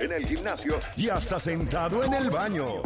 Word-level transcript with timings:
en 0.00 0.12
el 0.12 0.26
gimnasio 0.26 0.78
y 0.96 1.08
hasta 1.08 1.40
sentado 1.40 2.04
en 2.04 2.14
el 2.14 2.30
baño. 2.30 2.82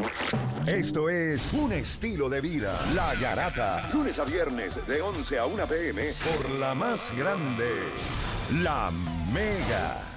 Esto 0.67 1.09
es 1.09 1.53
un 1.53 1.73
estilo 1.73 2.29
de 2.29 2.41
vida. 2.41 2.79
La 2.95 3.15
Garata. 3.15 3.89
Lunes 3.93 4.19
a 4.19 4.25
viernes 4.25 4.87
de 4.87 5.01
11 5.01 5.39
a 5.39 5.47
1 5.47 5.67
pm 5.67 6.15
por 6.15 6.51
la 6.51 6.75
más 6.75 7.13
grande. 7.17 7.71
La 8.63 8.91
Mega. 9.33 10.11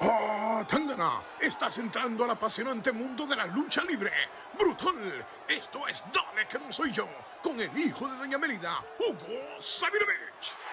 ¡Oh, 0.00 0.62
Tangana! 0.68 1.22
Estás 1.40 1.78
entrando 1.78 2.24
al 2.24 2.30
apasionante 2.30 2.92
mundo 2.92 3.26
de 3.26 3.34
la 3.34 3.46
lucha 3.46 3.82
libre. 3.82 4.12
¡Brutal! 4.58 5.24
Esto 5.48 5.88
es 5.88 6.02
Dale 6.12 6.46
que 6.46 6.58
no 6.58 6.70
soy 6.70 6.92
yo, 6.92 7.08
con 7.42 7.58
el 7.58 7.70
hijo 7.78 8.06
de 8.06 8.16
Doña 8.16 8.36
Melida, 8.36 8.84
Hugo 8.98 9.58
Sabinovich. 9.58 10.65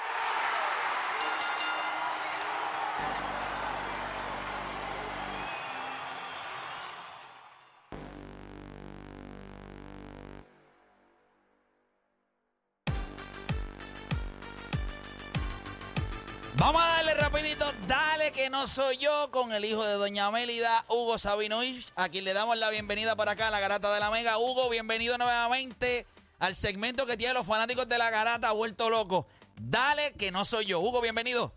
Vamos 16.63 16.81
a 16.81 16.87
darle 16.87 17.13
rapidito, 17.15 17.65
dale 17.89 18.31
que 18.31 18.49
no 18.49 18.67
soy 18.67 18.95
yo 18.95 19.29
con 19.31 19.51
el 19.51 19.65
hijo 19.65 19.83
de 19.83 19.95
Doña 19.95 20.31
Mélida, 20.31 20.85
Hugo 20.87 21.17
Sabinovich, 21.17 21.91
a 21.97 22.07
quien 22.07 22.23
le 22.23 22.31
damos 22.31 22.57
la 22.57 22.69
bienvenida 22.69 23.17
para 23.17 23.33
acá 23.33 23.49
a 23.49 23.51
la 23.51 23.59
Garata 23.59 23.93
de 23.93 23.99
la 23.99 24.09
Mega. 24.09 24.37
Hugo, 24.37 24.69
bienvenido 24.69 25.17
nuevamente 25.17 26.07
al 26.39 26.55
segmento 26.55 27.05
que 27.05 27.17
tiene 27.17 27.33
los 27.33 27.45
fanáticos 27.45 27.89
de 27.89 27.97
la 27.97 28.09
Garata 28.09 28.49
vuelto 28.53 28.89
loco. 28.89 29.27
Dale 29.59 30.13
que 30.13 30.31
no 30.31 30.45
soy 30.45 30.63
yo. 30.63 30.79
Hugo, 30.79 31.01
bienvenido. 31.01 31.53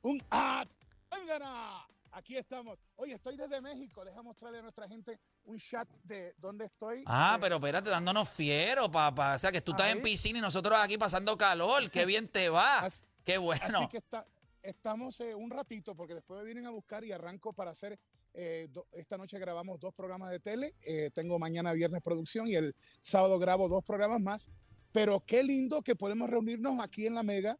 Un 0.00 0.22
ad. 0.30 0.66
Aquí 2.12 2.38
estamos. 2.38 2.78
Oye, 2.94 3.12
estoy 3.16 3.36
desde 3.36 3.60
México. 3.60 4.02
Deja 4.02 4.22
mostrarle 4.22 4.60
a 4.60 4.62
nuestra 4.62 4.88
gente 4.88 5.20
un 5.44 5.58
chat 5.58 5.86
de 6.04 6.34
dónde 6.38 6.64
estoy. 6.64 7.04
Ah, 7.04 7.34
Eh, 7.36 7.38
pero 7.42 7.56
espérate, 7.56 7.90
dándonos 7.90 8.30
fiero, 8.30 8.90
papá. 8.90 9.34
O 9.34 9.38
sea, 9.38 9.52
que 9.52 9.60
tú 9.60 9.72
estás 9.72 9.90
en 9.90 10.00
piscina 10.00 10.38
y 10.38 10.40
nosotros 10.42 10.78
aquí 10.78 10.96
pasando 10.96 11.36
calor. 11.36 11.90
Qué 11.90 12.06
bien 12.06 12.26
te 12.28 12.48
va. 12.48 12.88
Qué 13.26 13.38
bueno. 13.38 13.80
Así 13.80 13.88
que 13.88 13.96
está, 13.98 14.24
estamos 14.62 15.20
eh, 15.20 15.34
un 15.34 15.50
ratito 15.50 15.94
porque 15.96 16.14
después 16.14 16.38
me 16.38 16.44
vienen 16.46 16.64
a 16.64 16.70
buscar 16.70 17.04
y 17.04 17.10
arranco 17.12 17.52
para 17.52 17.72
hacer. 17.72 17.98
eh, 18.38 18.68
do- 18.70 18.86
esta 18.92 19.16
noche 19.18 19.38
grabamos 19.38 19.80
dos 19.80 19.92
programas 19.94 20.30
de 20.30 20.38
tele. 20.40 20.74
eh, 20.82 21.10
tengo 21.12 21.38
mañana 21.38 21.72
viernes 21.72 22.02
producción 22.02 22.46
y 22.46 22.54
el 22.54 22.74
sábado 23.00 23.38
grabo 23.38 23.68
dos 23.68 23.82
programas 23.84 24.20
más. 24.20 24.50
Pero 24.92 25.20
qué 25.26 25.42
lindo 25.42 25.82
que 25.82 25.96
podemos 25.96 26.30
reunirnos 26.30 26.78
aquí 26.80 27.06
en 27.06 27.14
la 27.14 27.22
Mega. 27.22 27.58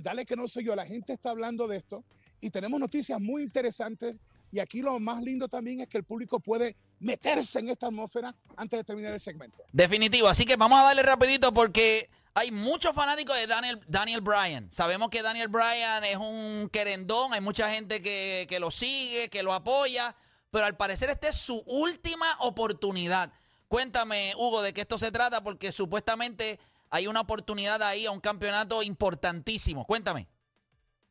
dale 0.00 0.24
que 0.24 0.36
no 0.36 0.46
soy 0.46 0.64
yo. 0.64 0.76
La 0.76 0.86
gente 0.86 1.12
está 1.12 1.30
hablando 1.30 1.66
de 1.66 1.78
esto 1.78 2.04
y 2.40 2.50
tenemos 2.50 2.78
noticias 2.78 3.20
muy 3.20 3.42
interesantes. 3.42 4.16
Y 4.52 4.60
aquí 4.60 4.82
lo 4.82 5.00
más 5.00 5.22
lindo 5.22 5.48
también 5.48 5.80
es 5.80 5.88
que 5.88 5.96
el 5.96 6.04
público 6.04 6.38
puede 6.38 6.76
meterse 7.00 7.58
en 7.58 7.70
esta 7.70 7.86
atmósfera 7.86 8.34
antes 8.54 8.78
de 8.78 8.84
terminar 8.84 9.14
el 9.14 9.20
segmento. 9.20 9.64
Definitivo. 9.72 10.28
Así 10.28 10.44
que 10.44 10.56
vamos 10.56 10.78
a 10.78 10.84
darle 10.84 11.02
rapidito 11.02 11.54
porque 11.54 12.10
hay 12.34 12.50
muchos 12.50 12.94
fanáticos 12.94 13.34
de 13.34 13.46
Daniel, 13.46 13.80
Daniel 13.88 14.20
Bryan. 14.20 14.70
Sabemos 14.70 15.08
que 15.08 15.22
Daniel 15.22 15.48
Bryan 15.48 16.04
es 16.04 16.16
un 16.16 16.68
querendón, 16.70 17.32
hay 17.32 17.40
mucha 17.40 17.70
gente 17.70 18.02
que, 18.02 18.46
que 18.46 18.60
lo 18.60 18.70
sigue, 18.70 19.30
que 19.30 19.42
lo 19.42 19.54
apoya, 19.54 20.14
pero 20.50 20.66
al 20.66 20.76
parecer 20.76 21.08
esta 21.08 21.28
es 21.28 21.36
su 21.36 21.62
última 21.66 22.26
oportunidad. 22.40 23.32
Cuéntame, 23.68 24.34
Hugo, 24.36 24.60
de 24.60 24.74
qué 24.74 24.82
esto 24.82 24.98
se 24.98 25.10
trata, 25.10 25.42
porque 25.42 25.72
supuestamente 25.72 26.60
hay 26.90 27.06
una 27.06 27.22
oportunidad 27.22 27.82
ahí 27.82 28.04
a 28.04 28.10
un 28.10 28.20
campeonato 28.20 28.82
importantísimo. 28.82 29.86
Cuéntame. 29.86 30.28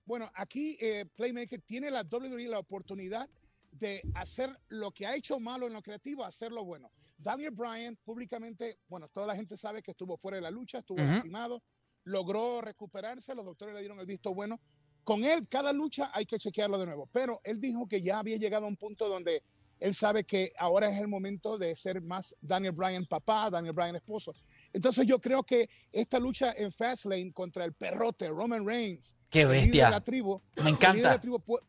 Bueno, 0.06 0.30
aquí 0.34 0.78
eh, 0.82 1.06
Playmaker 1.16 1.62
tiene 1.62 1.92
la 1.92 2.02
WWE 2.04 2.48
la 2.48 2.60
oportunidad 2.60 3.30
de 3.72 4.02
hacer 4.16 4.56
lo 4.68 4.92
que 4.92 5.06
ha 5.06 5.16
hecho 5.16 5.40
malo 5.40 5.68
en 5.68 5.74
lo 5.74 5.82
creativo, 5.82 6.24
hacerlo 6.26 6.64
bueno. 6.66 6.92
Daniel 7.18 7.52
Bryan 7.52 7.98
públicamente, 8.04 8.80
bueno, 8.88 9.08
toda 9.08 9.28
la 9.28 9.36
gente 9.36 9.56
sabe 9.58 9.82
que 9.82 9.92
estuvo 9.92 10.18
fuera 10.18 10.36
de 10.36 10.42
la 10.42 10.52
lucha, 10.52 10.80
estuvo 10.80 10.98
lastimado, 10.98 11.62
logró 12.04 12.62
recuperarse, 12.62 13.36
los 13.36 13.46
doctores 13.46 13.74
le 13.74 13.82
dieron 13.82 14.00
el 14.00 14.06
visto 14.06 14.34
bueno. 14.34 14.60
Con 15.04 15.24
él, 15.24 15.48
cada 15.48 15.72
lucha 15.72 16.12
hay 16.14 16.26
que 16.26 16.38
chequearlo 16.38 16.78
de 16.78 16.86
nuevo, 16.86 17.08
pero 17.12 17.40
él 17.44 17.60
dijo 17.60 17.88
que 17.88 18.02
ya 18.02 18.20
había 18.20 18.38
llegado 18.38 18.66
a 18.66 18.70
un 18.70 18.78
punto 18.78 19.08
donde 19.08 19.44
él 19.80 19.96
sabe 19.96 20.24
que 20.24 20.52
ahora 20.58 20.90
es 20.90 20.98
el 21.00 21.08
momento 21.08 21.58
de 21.58 21.76
ser 21.76 22.02
más 22.02 22.36
Daniel 22.40 22.74
Bryan 22.74 23.06
papá, 23.06 23.50
Daniel 23.50 23.74
Bryan 23.74 23.96
esposo. 23.96 24.34
Entonces 24.74 25.06
yo 25.06 25.20
creo 25.20 25.44
que 25.44 25.70
esta 25.92 26.20
lucha 26.20 26.54
en 26.56 26.72
Fastlane 26.72 27.32
contra 27.34 27.66
el 27.66 27.74
perrote 27.74 28.30
Roman 28.30 28.66
Reigns, 28.66 29.16
Qué 29.30 29.46
bestia. 29.46 29.86
de 29.86 29.92
la 29.92 30.02
tribu, 30.04 30.42
Me 30.64 30.70
encanta. 30.70 30.98
de 30.98 31.16
la 31.16 31.20
tribu 31.22 31.38
pu- 31.40 31.62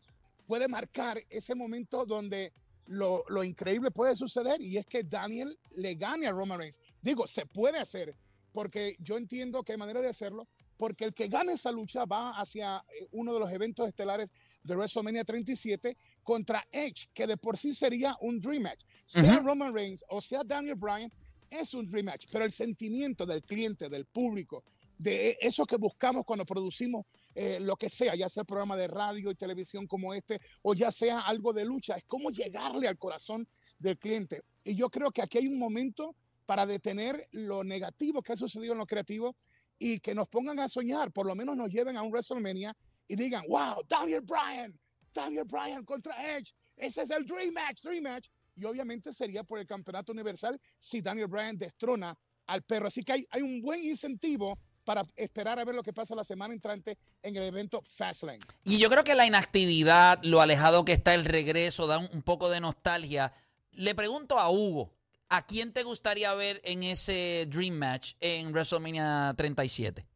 puede 0.46 0.68
marcar 0.68 1.22
ese 1.30 1.54
momento 1.54 2.04
donde 2.06 2.52
lo, 2.86 3.24
lo 3.28 3.42
increíble 3.44 3.90
puede 3.90 4.14
suceder 4.16 4.60
y 4.60 4.76
es 4.76 4.86
que 4.86 5.02
Daniel 5.04 5.58
le 5.76 5.94
gane 5.94 6.26
a 6.26 6.32
Roman 6.32 6.58
Reigns. 6.58 6.80
Digo, 7.00 7.26
se 7.26 7.46
puede 7.46 7.78
hacer 7.78 8.14
porque 8.52 8.96
yo 8.98 9.16
entiendo 9.16 9.62
que 9.62 9.72
hay 9.72 9.78
manera 9.78 10.00
de 10.02 10.08
hacerlo, 10.08 10.46
porque 10.76 11.04
el 11.06 11.14
que 11.14 11.28
gane 11.28 11.52
esa 11.54 11.72
lucha 11.72 12.04
va 12.04 12.32
hacia 12.38 12.84
eh, 12.88 13.06
uno 13.12 13.32
de 13.32 13.40
los 13.40 13.50
eventos 13.50 13.88
estelares 13.88 14.28
de 14.62 14.74
WrestleMania 14.76 15.24
37 15.24 15.96
contra 16.22 16.66
Edge, 16.70 17.08
que 17.14 17.26
de 17.26 17.36
por 17.38 17.56
sí 17.56 17.72
sería 17.72 18.14
un 18.20 18.40
dream 18.40 18.64
match. 18.64 18.82
Sea. 19.06 19.38
Roman 19.40 19.72
Reigns 19.72 20.04
o 20.08 20.20
sea 20.20 20.42
Daniel 20.44 20.74
Bryan, 20.74 21.10
es 21.52 21.74
un 21.74 21.88
dream 21.88 22.06
match, 22.06 22.26
pero 22.30 22.44
el 22.44 22.52
sentimiento 22.52 23.26
del 23.26 23.42
cliente, 23.42 23.88
del 23.88 24.06
público, 24.06 24.64
de 24.98 25.36
eso 25.40 25.66
que 25.66 25.76
buscamos 25.76 26.24
cuando 26.24 26.46
producimos 26.46 27.06
eh, 27.34 27.58
lo 27.60 27.76
que 27.76 27.88
sea, 27.88 28.14
ya 28.14 28.28
sea 28.28 28.44
programa 28.44 28.76
de 28.76 28.88
radio 28.88 29.30
y 29.30 29.34
televisión 29.34 29.86
como 29.86 30.14
este, 30.14 30.40
o 30.62 30.74
ya 30.74 30.90
sea 30.92 31.20
algo 31.20 31.52
de 31.52 31.64
lucha, 31.64 31.96
es 31.96 32.04
cómo 32.04 32.30
llegarle 32.30 32.88
al 32.88 32.98
corazón 32.98 33.46
del 33.78 33.98
cliente. 33.98 34.42
Y 34.64 34.74
yo 34.74 34.90
creo 34.90 35.10
que 35.10 35.22
aquí 35.22 35.38
hay 35.38 35.48
un 35.48 35.58
momento 35.58 36.14
para 36.46 36.66
detener 36.66 37.28
lo 37.32 37.64
negativo 37.64 38.22
que 38.22 38.32
ha 38.32 38.36
sucedido 38.36 38.72
en 38.72 38.78
lo 38.78 38.86
creativo 38.86 39.36
y 39.78 39.98
que 40.00 40.14
nos 40.14 40.28
pongan 40.28 40.60
a 40.60 40.68
soñar, 40.68 41.12
por 41.12 41.26
lo 41.26 41.34
menos 41.34 41.56
nos 41.56 41.72
lleven 41.72 41.96
a 41.96 42.02
un 42.02 42.10
WrestleMania 42.10 42.76
y 43.08 43.16
digan, 43.16 43.44
wow, 43.48 43.82
Daniel 43.88 44.20
Bryan, 44.20 44.78
Daniel 45.12 45.44
Bryan 45.44 45.84
contra 45.84 46.36
Edge, 46.36 46.54
ese 46.76 47.02
es 47.02 47.10
el 47.10 47.24
Dream 47.24 47.52
Match, 47.52 47.82
Dream 47.82 48.04
Match. 48.04 48.28
Y 48.54 48.64
obviamente 48.64 49.12
sería 49.12 49.44
por 49.44 49.58
el 49.58 49.66
campeonato 49.66 50.12
universal 50.12 50.60
si 50.78 51.00
Daniel 51.00 51.28
Bryan 51.28 51.56
destrona 51.56 52.16
al 52.46 52.62
perro. 52.62 52.88
Así 52.88 53.02
que 53.02 53.12
hay, 53.12 53.26
hay 53.30 53.42
un 53.42 53.60
buen 53.62 53.82
incentivo 53.82 54.58
para 54.84 55.06
esperar 55.16 55.58
a 55.58 55.64
ver 55.64 55.74
lo 55.74 55.82
que 55.82 55.92
pasa 55.92 56.14
la 56.14 56.24
semana 56.24 56.54
entrante 56.54 56.98
en 57.22 57.36
el 57.36 57.44
evento 57.44 57.82
Fastlane. 57.86 58.40
Y 58.64 58.78
yo 58.78 58.90
creo 58.90 59.04
que 59.04 59.14
la 59.14 59.26
inactividad, 59.26 60.22
lo 60.24 60.40
alejado 60.40 60.84
que 60.84 60.92
está 60.92 61.14
el 61.14 61.24
regreso, 61.24 61.86
da 61.86 61.98
un, 61.98 62.08
un 62.12 62.22
poco 62.22 62.50
de 62.50 62.60
nostalgia. 62.60 63.32
Le 63.72 63.94
pregunto 63.94 64.38
a 64.38 64.50
Hugo, 64.50 64.92
¿a 65.28 65.46
quién 65.46 65.72
te 65.72 65.82
gustaría 65.82 66.34
ver 66.34 66.60
en 66.64 66.82
ese 66.82 67.46
Dream 67.48 67.74
Match 67.74 68.14
en 68.20 68.52
WrestleMania 68.52 69.34
37? 69.36 70.06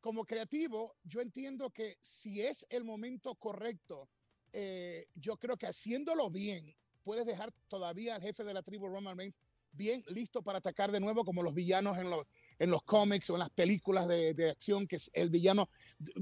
Como 0.00 0.24
creativo, 0.24 0.94
yo 1.02 1.20
entiendo 1.20 1.70
que 1.70 1.98
si 2.00 2.40
es 2.40 2.64
el 2.70 2.84
momento 2.84 3.34
correcto, 3.34 4.08
eh, 4.52 5.08
yo 5.14 5.36
creo 5.36 5.56
que 5.56 5.66
haciéndolo 5.66 6.30
bien, 6.30 6.76
puedes 7.06 7.24
dejar 7.24 7.52
todavía 7.68 8.16
al 8.16 8.20
jefe 8.20 8.42
de 8.42 8.52
la 8.52 8.62
tribu 8.62 8.88
Roman 8.88 9.16
Reigns 9.16 9.36
bien 9.70 10.02
listo 10.08 10.42
para 10.42 10.58
atacar 10.58 10.90
de 10.90 10.98
nuevo 10.98 11.24
como 11.24 11.40
los 11.40 11.54
villanos 11.54 11.96
en 11.98 12.10
los, 12.10 12.26
en 12.58 12.68
los 12.68 12.82
cómics 12.82 13.30
o 13.30 13.34
en 13.34 13.38
las 13.38 13.50
películas 13.50 14.08
de, 14.08 14.34
de 14.34 14.50
acción, 14.50 14.88
que 14.88 14.96
es 14.96 15.08
el 15.14 15.30
villano, 15.30 15.68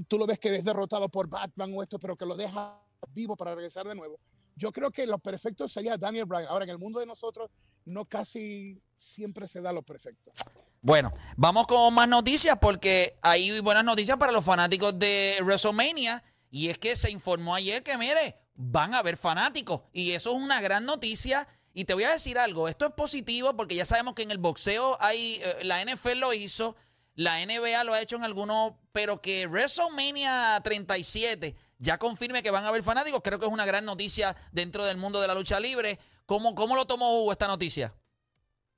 tú 0.07 0.19
lo 0.19 0.27
ves 0.27 0.37
que 0.37 0.53
es 0.53 0.63
derrotado 0.63 1.09
por 1.09 1.27
Batman 1.27 1.73
o 1.73 1.81
esto, 1.81 1.97
pero 1.97 2.15
que 2.15 2.27
lo 2.27 2.35
deja 2.35 2.79
vivo 3.13 3.35
para 3.35 3.55
regresar 3.55 3.87
de 3.87 3.95
nuevo. 3.95 4.19
Yo 4.55 4.71
creo 4.71 4.91
que 4.91 5.07
lo 5.07 5.17
perfecto 5.17 5.67
sería 5.67 5.97
Daniel 5.97 6.25
Bryan. 6.25 6.49
Ahora, 6.49 6.65
en 6.65 6.71
el 6.71 6.77
mundo 6.77 6.99
de 6.99 7.07
nosotros, 7.07 7.49
no 7.85 8.05
casi 8.05 8.79
siempre 8.95 9.47
se 9.47 9.61
da 9.61 9.73
lo 9.73 9.81
perfecto. 9.81 10.31
Bueno, 10.81 11.11
vamos 11.35 11.65
con 11.65 11.91
más 11.95 12.07
noticias 12.07 12.59
porque 12.61 13.15
hay 13.23 13.59
buenas 13.61 13.83
noticias 13.83 14.17
para 14.17 14.31
los 14.31 14.45
fanáticos 14.45 14.99
de 14.99 15.37
WrestleMania. 15.41 16.23
Y 16.55 16.69
es 16.69 16.77
que 16.77 16.95
se 16.95 17.11
informó 17.11 17.53
ayer 17.53 17.83
que, 17.83 17.97
mire, 17.97 18.37
van 18.53 18.93
a 18.93 18.99
haber 18.99 19.17
fanáticos. 19.17 19.81
Y 19.91 20.11
eso 20.11 20.29
es 20.29 20.41
una 20.41 20.61
gran 20.61 20.85
noticia. 20.85 21.49
Y 21.73 21.83
te 21.83 21.93
voy 21.93 22.05
a 22.05 22.13
decir 22.13 22.37
algo, 22.37 22.69
esto 22.69 22.85
es 22.85 22.93
positivo 22.93 23.57
porque 23.57 23.75
ya 23.75 23.83
sabemos 23.83 24.15
que 24.15 24.21
en 24.23 24.31
el 24.31 24.37
boxeo 24.37 24.97
hay, 25.01 25.41
eh, 25.43 25.65
la 25.65 25.83
NFL 25.83 26.17
lo 26.19 26.31
hizo, 26.31 26.77
la 27.15 27.45
NBA 27.45 27.83
lo 27.83 27.93
ha 27.93 28.01
hecho 28.01 28.15
en 28.15 28.23
algunos, 28.23 28.75
pero 28.93 29.21
que 29.21 29.47
WrestleMania 29.47 30.61
37 30.63 31.57
ya 31.77 31.97
confirme 31.97 32.41
que 32.41 32.51
van 32.51 32.63
a 32.63 32.69
haber 32.69 32.83
fanáticos, 32.83 33.19
creo 33.21 33.37
que 33.37 33.47
es 33.47 33.51
una 33.51 33.65
gran 33.65 33.83
noticia 33.83 34.33
dentro 34.53 34.85
del 34.85 34.95
mundo 34.95 35.19
de 35.19 35.27
la 35.27 35.35
lucha 35.35 35.59
libre. 35.59 35.99
¿Cómo, 36.25 36.55
cómo 36.55 36.77
lo 36.77 36.87
tomó 36.87 37.19
Hugo 37.19 37.33
esta 37.33 37.47
noticia? 37.47 37.93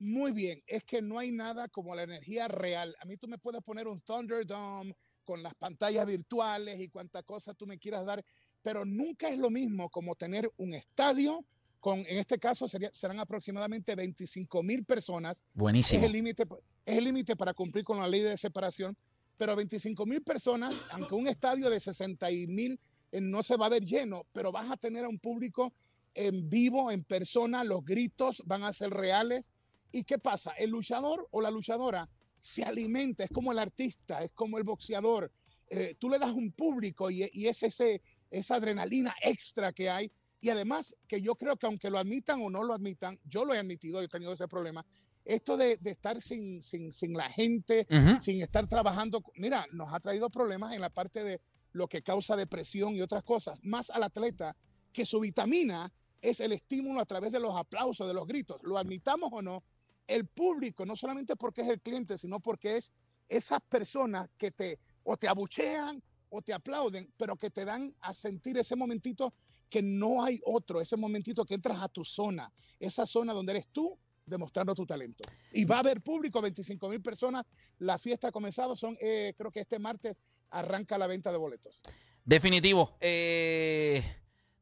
Muy 0.00 0.32
bien, 0.32 0.64
es 0.66 0.82
que 0.82 1.00
no 1.00 1.18
hay 1.18 1.30
nada 1.30 1.68
como 1.68 1.94
la 1.94 2.02
energía 2.02 2.48
real. 2.48 2.96
A 3.00 3.04
mí 3.04 3.16
tú 3.16 3.28
me 3.28 3.38
puedes 3.38 3.62
poner 3.62 3.86
un 3.86 4.00
Thunderdome 4.00 4.96
con 5.28 5.42
las 5.42 5.54
pantallas 5.54 6.06
virtuales 6.06 6.80
y 6.80 6.88
cuánta 6.88 7.22
cosa 7.22 7.52
tú 7.52 7.66
me 7.66 7.78
quieras 7.78 8.06
dar, 8.06 8.24
pero 8.62 8.86
nunca 8.86 9.28
es 9.28 9.36
lo 9.36 9.50
mismo 9.50 9.90
como 9.90 10.14
tener 10.14 10.50
un 10.56 10.72
estadio 10.72 11.44
con, 11.80 11.98
en 11.98 12.16
este 12.16 12.38
caso 12.38 12.66
sería, 12.66 12.90
serán 12.94 13.20
aproximadamente 13.20 13.94
25 13.94 14.62
mil 14.62 14.86
personas. 14.86 15.40
Es 15.40 15.44
Buenísimo. 15.52 16.06
el 16.06 16.12
límite, 16.12 16.44
es 16.86 16.96
el 16.96 17.04
límite 17.04 17.36
para 17.36 17.52
cumplir 17.52 17.84
con 17.84 17.98
la 17.98 18.08
ley 18.08 18.22
de 18.22 18.38
separación, 18.38 18.96
pero 19.36 19.54
25 19.54 20.06
mil 20.06 20.22
personas, 20.22 20.86
aunque 20.92 21.14
un 21.14 21.28
estadio 21.28 21.68
de 21.68 21.78
60 21.78 22.26
mil 22.48 22.80
eh, 23.12 23.20
no 23.20 23.42
se 23.42 23.58
va 23.58 23.66
a 23.66 23.68
ver 23.68 23.84
lleno, 23.84 24.24
pero 24.32 24.50
vas 24.50 24.70
a 24.70 24.78
tener 24.78 25.04
a 25.04 25.10
un 25.10 25.18
público 25.18 25.74
en 26.14 26.48
vivo, 26.48 26.90
en 26.90 27.04
persona, 27.04 27.64
los 27.64 27.84
gritos 27.84 28.42
van 28.46 28.62
a 28.62 28.72
ser 28.72 28.88
reales. 28.88 29.50
¿Y 29.92 30.04
qué 30.04 30.18
pasa? 30.18 30.52
El 30.52 30.70
luchador 30.70 31.28
o 31.32 31.42
la 31.42 31.50
luchadora 31.50 32.08
se 32.40 32.64
alimenta, 32.64 33.24
es 33.24 33.30
como 33.30 33.52
el 33.52 33.58
artista, 33.58 34.22
es 34.22 34.30
como 34.32 34.58
el 34.58 34.64
boxeador. 34.64 35.30
Eh, 35.68 35.96
tú 35.98 36.08
le 36.08 36.18
das 36.18 36.32
un 36.32 36.52
público 36.52 37.10
y, 37.10 37.28
y 37.32 37.46
es 37.46 37.62
ese, 37.62 38.02
esa 38.30 38.56
adrenalina 38.56 39.14
extra 39.22 39.72
que 39.72 39.90
hay. 39.90 40.10
Y 40.40 40.50
además 40.50 40.94
que 41.06 41.20
yo 41.20 41.34
creo 41.34 41.56
que 41.56 41.66
aunque 41.66 41.90
lo 41.90 41.98
admitan 41.98 42.40
o 42.42 42.50
no 42.50 42.62
lo 42.62 42.72
admitan, 42.72 43.18
yo 43.24 43.44
lo 43.44 43.54
he 43.54 43.58
admitido, 43.58 44.00
yo 44.00 44.04
he 44.04 44.08
tenido 44.08 44.32
ese 44.32 44.46
problema, 44.46 44.86
esto 45.24 45.56
de, 45.56 45.76
de 45.76 45.90
estar 45.90 46.22
sin, 46.22 46.62
sin, 46.62 46.92
sin, 46.92 47.12
la 47.12 47.28
gente, 47.28 47.86
sin 48.22 48.40
estar 48.40 48.66
trabajando, 48.66 49.22
mira, 49.34 49.66
nos 49.72 49.92
ha 49.92 50.00
traído 50.00 50.30
problemas 50.30 50.74
en 50.74 50.80
la 50.80 50.90
parte 50.90 51.22
de 51.22 51.40
lo 51.72 51.86
que 51.86 52.02
causa 52.02 52.34
depresión 52.34 52.94
y 52.94 53.02
otras 53.02 53.22
cosas, 53.24 53.58
más 53.62 53.90
al 53.90 54.04
atleta 54.04 54.56
que 54.92 55.04
su 55.04 55.20
vitamina 55.20 55.92
es 56.22 56.40
el 56.40 56.52
estímulo 56.52 57.00
a 57.00 57.04
través 57.04 57.30
de 57.30 57.40
los 57.40 57.54
aplausos, 57.54 58.08
de 58.08 58.14
los 58.14 58.26
gritos, 58.26 58.60
lo 58.62 58.78
admitamos 58.78 59.28
o 59.32 59.42
no, 59.42 59.62
el 60.08 60.26
público, 60.26 60.84
no 60.84 60.96
solamente 60.96 61.36
porque 61.36 61.60
es 61.60 61.68
el 61.68 61.80
cliente, 61.80 62.18
sino 62.18 62.40
porque 62.40 62.76
es 62.76 62.92
esas 63.28 63.60
personas 63.60 64.28
que 64.36 64.50
te 64.50 64.80
o 65.04 65.16
te 65.16 65.28
abuchean 65.28 66.02
o 66.30 66.42
te 66.42 66.52
aplauden, 66.52 67.12
pero 67.16 67.36
que 67.36 67.50
te 67.50 67.64
dan 67.64 67.94
a 68.00 68.12
sentir 68.12 68.58
ese 68.58 68.74
momentito 68.74 69.32
que 69.70 69.82
no 69.82 70.24
hay 70.24 70.40
otro, 70.44 70.80
ese 70.80 70.96
momentito 70.96 71.44
que 71.44 71.54
entras 71.54 71.80
a 71.80 71.88
tu 71.88 72.04
zona, 72.04 72.50
esa 72.80 73.06
zona 73.06 73.32
donde 73.32 73.52
eres 73.52 73.68
tú 73.68 73.98
demostrando 74.24 74.74
tu 74.74 74.84
talento. 74.84 75.24
Y 75.52 75.64
va 75.64 75.76
a 75.76 75.80
haber 75.80 76.02
público, 76.02 76.40
25 76.40 76.88
mil 76.88 77.00
personas, 77.00 77.44
la 77.78 77.98
fiesta 77.98 78.28
ha 78.28 78.32
comenzado, 78.32 78.76
son, 78.76 78.96
eh, 79.00 79.34
creo 79.36 79.50
que 79.50 79.60
este 79.60 79.78
martes 79.78 80.16
arranca 80.50 80.98
la 80.98 81.06
venta 81.06 81.32
de 81.32 81.38
boletos. 81.38 81.80
Definitivo. 82.24 82.96
Eh, 83.00 84.02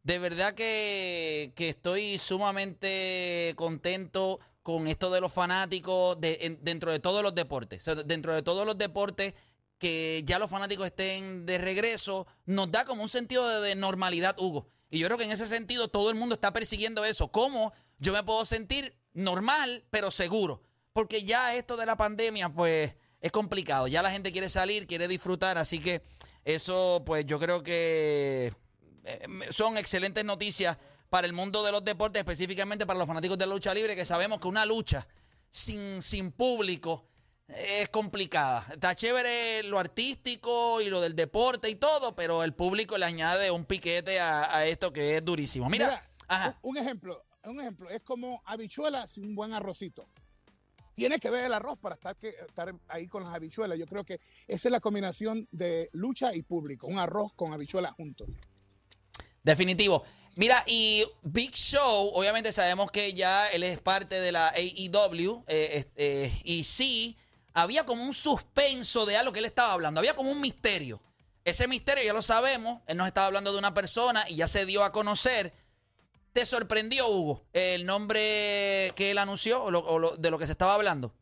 de 0.03 0.19
verdad 0.21 0.55
que, 0.55 1.53
que 1.57 1.71
estoy 1.71 2.19
sumamente 2.19 3.55
contento 3.57 4.39
con 4.67 4.89
esto 4.89 5.11
de 5.13 5.21
los 5.21 5.33
fanáticos 5.33 6.21
de, 6.21 6.39
en- 6.41 6.59
dentro 6.61 6.91
de 6.91 6.99
todos 6.99 7.23
los 7.23 7.37
deportes. 7.37 7.85
Dentro 8.05 8.35
de 8.35 8.43
todos 8.43 8.67
los 8.67 8.77
deportes 8.77 9.33
que 9.79 10.25
ya 10.27 10.41
los 10.41 10.51
fanáticos 10.51 10.87
estén 10.87 11.47
de 11.47 11.59
regreso, 11.59 12.27
nos 12.47 12.73
da 12.73 12.85
como 12.85 13.05
un 13.05 13.09
sentido 13.09 13.49
de, 13.49 13.69
de 13.69 13.75
normalidad, 13.77 14.35
Hugo. 14.41 14.67
Y 14.91 14.99
yo 14.99 15.07
creo 15.07 15.19
que 15.19 15.23
en 15.25 15.31
ese 15.31 15.47
sentido 15.47 15.87
todo 15.87 16.11
el 16.11 16.17
mundo 16.17 16.35
está 16.35 16.53
persiguiendo 16.53 17.05
eso. 17.05 17.29
¿Cómo 17.31 17.73
yo 18.01 18.13
me 18.13 18.25
puedo 18.25 18.45
sentir 18.45 18.97
normal, 19.13 19.85
pero 19.93 20.11
seguro? 20.11 20.65
Porque 20.93 21.23
ya 21.23 21.55
esto 21.55 21.77
de 21.77 21.87
la 21.87 21.97
pandemia, 21.97 22.49
pues, 22.49 22.93
es 23.21 23.31
complicado. 23.31 23.87
Ya 23.87 24.03
la 24.03 24.11
gente 24.11 24.33
quiere 24.33 24.49
salir, 24.51 24.89
quiere 24.89 25.07
disfrutar, 25.07 25.59
así 25.59 25.79
que 25.79 26.03
eso, 26.45 27.05
pues, 27.07 27.25
yo 27.25 27.39
creo 27.39 27.63
que 27.63 28.53
eh, 29.05 29.27
son 29.51 29.77
excelentes 29.79 30.25
noticias 30.25 30.77
para 31.09 31.27
el 31.27 31.33
mundo 31.33 31.65
de 31.65 31.73
los 31.73 31.85
deportes, 31.85 32.21
específicamente 32.21 32.87
para 32.87 32.99
los 32.99 33.07
fanáticos 33.09 33.39
de 33.39 33.47
la 33.47 33.55
lucha 33.55 33.75
libre, 33.75 33.95
que 33.95 34.05
sabemos 34.05 34.41
que 34.41 34.49
una 34.49 34.67
lucha 34.67 35.07
sin, 35.51 36.03
sin 36.03 36.33
público 36.33 37.07
es 37.49 37.89
complicada. 37.91 38.67
Está 38.73 38.95
chévere 38.95 39.63
lo 39.65 39.79
artístico 39.79 40.81
y 40.81 40.91
lo 40.91 41.01
del 41.01 41.15
deporte 41.15 41.71
y 41.71 41.77
todo, 41.77 42.17
pero 42.17 42.43
el 42.43 42.55
público 42.55 42.99
le 42.99 43.05
añade 43.05 43.51
un 43.51 43.65
piquete 43.65 44.19
a, 44.19 44.57
a 44.57 44.67
esto 44.67 44.93
que 44.93 45.17
es 45.17 45.25
durísimo. 45.25 45.69
Mira, 45.71 45.87
Mira, 45.87 46.11
ajá. 46.29 46.59
un, 46.63 46.77
un 46.77 46.83
ejemplo, 46.83 47.25
un 47.45 47.61
ejemplo, 47.61 47.89
es 47.89 48.03
como 48.03 48.43
habichuelas 48.45 49.13
sin 49.13 49.27
un 49.27 49.35
buen 49.35 49.53
arrocito. 49.53 50.09
Tiene 50.97 51.21
que 51.21 51.29
ver 51.29 51.45
el 51.45 51.53
arroz 51.53 51.79
para 51.79 51.95
estar, 51.95 52.17
que, 52.17 52.31
estar 52.31 52.75
ahí 52.89 53.07
con 53.07 53.23
las 53.23 53.35
habichuelas. 53.35 53.79
Yo 53.79 53.87
creo 53.87 54.03
que 54.03 54.19
esa 54.49 54.69
es 54.69 54.73
la 54.73 54.81
combinación 54.81 55.47
de 55.53 55.91
lucha 55.93 56.35
y 56.35 56.43
público, 56.43 56.87
un 56.87 56.99
arroz 56.99 57.33
con 57.35 57.53
habichuelas 57.53 57.93
juntos. 57.93 58.29
Definitivo. 59.43 60.03
Mira, 60.39 60.63
y 60.67 61.03
Big 61.23 61.55
Show, 61.55 62.11
obviamente 62.15 62.53
sabemos 62.53 62.91
que 62.91 63.15
ya 63.15 63.49
él 63.49 63.63
es 63.63 63.79
parte 63.81 64.21
de 64.21 64.33
la 64.33 64.49
AEW, 64.51 65.45
eh, 65.47 65.71
este, 65.73 66.31
y 66.45 66.65
sí, 66.65 67.17
había 67.55 67.87
como 67.87 68.05
un 68.05 68.13
suspenso 68.13 69.07
de 69.07 69.17
algo 69.17 69.33
que 69.33 69.39
él 69.39 69.47
estaba 69.47 69.73
hablando, 69.73 69.99
había 69.99 70.15
como 70.15 70.31
un 70.31 70.41
misterio. 70.43 71.01
Ese 71.43 71.67
misterio 71.69 72.05
ya 72.05 72.13
lo 72.13 72.21
sabemos, 72.21 72.83
él 72.87 72.99
nos 72.99 73.07
estaba 73.07 73.29
hablando 73.29 73.51
de 73.51 73.59
una 73.59 73.73
persona 73.73 74.25
y 74.29 74.37
ya 74.37 74.47
se 74.47 74.67
dio 74.67 74.85
a 74.85 74.93
conocer. 74.93 75.55
¿Te 76.35 76.45
sorprendió, 76.45 77.09
Hugo, 77.09 77.47
el 77.55 77.87
nombre 77.87 78.93
que 78.95 79.11
él 79.13 79.17
anunció 79.17 79.63
o, 79.65 79.71
lo- 79.71 79.87
o 79.87 79.99
lo- 79.99 80.17
de 80.19 80.31
lo 80.31 80.39
que 80.39 80.45
se 80.45 80.53
estaba 80.53 80.75
hablando? 80.75 81.15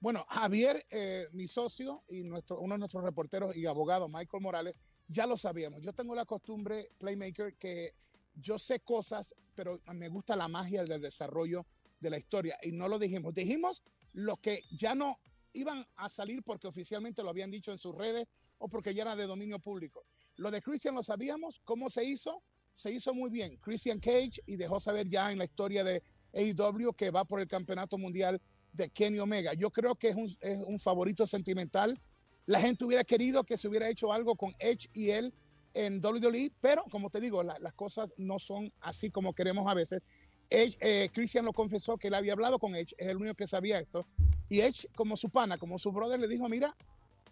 Bueno, 0.00 0.26
Javier, 0.28 0.84
eh, 0.90 1.28
mi 1.32 1.48
socio 1.48 2.04
y 2.08 2.24
nuestro, 2.24 2.60
uno 2.60 2.74
de 2.74 2.78
nuestros 2.80 3.02
reporteros 3.04 3.56
y 3.56 3.64
abogados, 3.64 4.10
Michael 4.10 4.42
Morales, 4.42 4.74
ya 5.08 5.26
lo 5.26 5.38
sabíamos. 5.38 5.80
Yo 5.80 5.94
tengo 5.94 6.14
la 6.14 6.26
costumbre, 6.26 6.90
Playmaker, 6.98 7.56
que 7.56 7.94
yo 8.34 8.58
sé 8.58 8.80
cosas, 8.80 9.34
pero 9.54 9.80
me 9.94 10.08
gusta 10.08 10.36
la 10.36 10.48
magia 10.48 10.84
del 10.84 11.00
desarrollo 11.00 11.66
de 12.00 12.10
la 12.10 12.18
historia. 12.18 12.58
Y 12.62 12.72
no 12.72 12.88
lo 12.88 12.98
dijimos. 12.98 13.34
Dijimos 13.34 13.82
lo 14.12 14.36
que 14.36 14.62
ya 14.70 14.94
no 14.94 15.16
iban 15.52 15.86
a 15.96 16.08
salir 16.08 16.42
porque 16.42 16.66
oficialmente 16.66 17.22
lo 17.22 17.30
habían 17.30 17.50
dicho 17.50 17.72
en 17.72 17.78
sus 17.78 17.94
redes 17.94 18.26
o 18.58 18.68
porque 18.68 18.94
ya 18.94 19.02
era 19.02 19.16
de 19.16 19.26
dominio 19.26 19.58
público. 19.58 20.04
Lo 20.36 20.50
de 20.50 20.62
Christian 20.62 20.94
lo 20.94 21.02
sabíamos. 21.02 21.60
¿Cómo 21.64 21.88
se 21.88 22.04
hizo? 22.04 22.42
Se 22.72 22.92
hizo 22.92 23.14
muy 23.14 23.30
bien. 23.30 23.56
Christian 23.58 24.00
Cage 24.00 24.40
y 24.46 24.56
dejó 24.56 24.80
saber 24.80 25.08
ya 25.08 25.30
en 25.30 25.38
la 25.38 25.44
historia 25.44 25.84
de 25.84 26.02
AEW 26.32 26.92
que 26.94 27.10
va 27.10 27.24
por 27.24 27.40
el 27.40 27.46
campeonato 27.46 27.96
mundial 27.98 28.40
de 28.72 28.90
Kenny 28.90 29.20
Omega. 29.20 29.54
Yo 29.54 29.70
creo 29.70 29.94
que 29.94 30.08
es 30.08 30.16
un, 30.16 30.36
es 30.40 30.58
un 30.66 30.80
favorito 30.80 31.26
sentimental. 31.26 32.00
La 32.46 32.60
gente 32.60 32.84
hubiera 32.84 33.04
querido 33.04 33.44
que 33.44 33.56
se 33.56 33.68
hubiera 33.68 33.88
hecho 33.88 34.12
algo 34.12 34.34
con 34.34 34.52
Edge 34.58 34.88
y 34.92 35.10
él 35.10 35.32
en 35.74 36.00
WWE, 36.00 36.52
pero 36.60 36.84
como 36.90 37.10
te 37.10 37.20
digo, 37.20 37.42
la- 37.42 37.58
las 37.58 37.74
cosas 37.74 38.14
no 38.16 38.38
son 38.38 38.72
así 38.80 39.10
como 39.10 39.34
queremos 39.34 39.66
a 39.68 39.74
veces. 39.74 40.02
Edge, 40.50 40.76
eh, 40.80 41.10
Christian 41.12 41.44
lo 41.44 41.52
confesó 41.52 41.96
que 41.96 42.08
él 42.08 42.14
había 42.14 42.32
hablado 42.34 42.58
con 42.58 42.74
Edge, 42.76 42.94
es 42.96 43.08
el 43.08 43.16
único 43.16 43.34
que 43.34 43.46
sabía 43.46 43.80
esto. 43.80 44.06
Y 44.48 44.60
Edge, 44.60 44.86
como 44.94 45.16
su 45.16 45.30
pana, 45.30 45.58
como 45.58 45.78
su 45.78 45.90
brother, 45.90 46.20
le 46.20 46.28
dijo, 46.28 46.48
mira, 46.48 46.74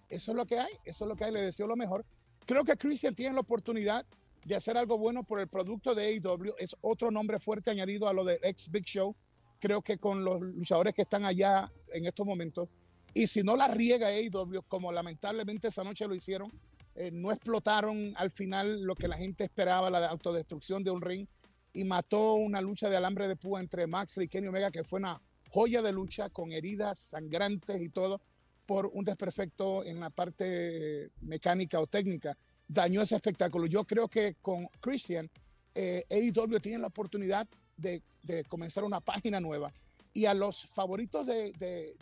eso 0.08 0.32
es 0.32 0.36
lo 0.36 0.46
que 0.46 0.58
hay, 0.58 0.72
eso 0.84 1.04
es 1.04 1.08
lo 1.08 1.14
que 1.16 1.24
hay, 1.24 1.32
le 1.32 1.40
deseo 1.42 1.66
lo 1.66 1.76
mejor. 1.76 2.04
Creo 2.46 2.64
que 2.64 2.76
Christian 2.76 3.14
tiene 3.14 3.34
la 3.34 3.40
oportunidad 3.40 4.04
de 4.44 4.54
hacer 4.56 4.76
algo 4.76 4.98
bueno 4.98 5.22
por 5.22 5.38
el 5.38 5.46
producto 5.46 5.94
de 5.94 6.04
AEW. 6.06 6.54
Es 6.58 6.74
otro 6.80 7.10
nombre 7.12 7.38
fuerte 7.38 7.70
añadido 7.70 8.08
a 8.08 8.12
lo 8.12 8.24
de 8.24 8.40
ex 8.42 8.68
Big 8.70 8.84
Show. 8.84 9.14
Creo 9.60 9.80
que 9.82 9.98
con 9.98 10.24
los 10.24 10.40
luchadores 10.40 10.92
que 10.94 11.02
están 11.02 11.24
allá 11.24 11.70
en 11.92 12.06
estos 12.06 12.26
momentos, 12.26 12.68
y 13.14 13.26
si 13.28 13.42
no 13.44 13.54
la 13.56 13.68
riega 13.68 14.08
AEW, 14.08 14.62
como 14.66 14.90
lamentablemente 14.90 15.68
esa 15.68 15.84
noche 15.84 16.08
lo 16.08 16.14
hicieron, 16.16 16.50
eh, 16.94 17.10
no 17.12 17.32
explotaron 17.32 18.14
al 18.16 18.30
final 18.30 18.82
lo 18.82 18.94
que 18.94 19.08
la 19.08 19.16
gente 19.16 19.44
esperaba, 19.44 19.90
la 19.90 20.06
autodestrucción 20.08 20.82
de 20.84 20.90
un 20.90 21.00
ring, 21.00 21.26
y 21.72 21.84
mató 21.84 22.34
una 22.34 22.60
lucha 22.60 22.90
de 22.90 22.96
alambre 22.96 23.28
de 23.28 23.36
púa 23.36 23.60
entre 23.60 23.86
Max 23.86 24.18
y 24.18 24.28
Kenny 24.28 24.48
Omega, 24.48 24.70
que 24.70 24.84
fue 24.84 24.98
una 24.98 25.20
joya 25.50 25.80
de 25.82 25.92
lucha 25.92 26.28
con 26.30 26.52
heridas 26.52 26.98
sangrantes 26.98 27.80
y 27.80 27.88
todo, 27.88 28.20
por 28.66 28.86
un 28.86 29.04
desperfecto 29.04 29.84
en 29.84 29.98
la 30.00 30.10
parte 30.10 31.10
mecánica 31.20 31.80
o 31.80 31.86
técnica. 31.86 32.36
Dañó 32.68 33.02
ese 33.02 33.16
espectáculo. 33.16 33.66
Yo 33.66 33.84
creo 33.84 34.08
que 34.08 34.36
con 34.40 34.66
Christian, 34.80 35.28
eh, 35.74 36.04
AEW 36.10 36.60
tiene 36.60 36.78
la 36.78 36.86
oportunidad 36.86 37.48
de, 37.76 38.02
comenzar 38.48 38.84
una 38.84 39.00
página 39.00 39.40
nueva. 39.40 39.72
Y 40.14 40.26
a 40.26 40.34
los 40.34 40.64
favoritos 40.66 41.26
de- 41.26 41.52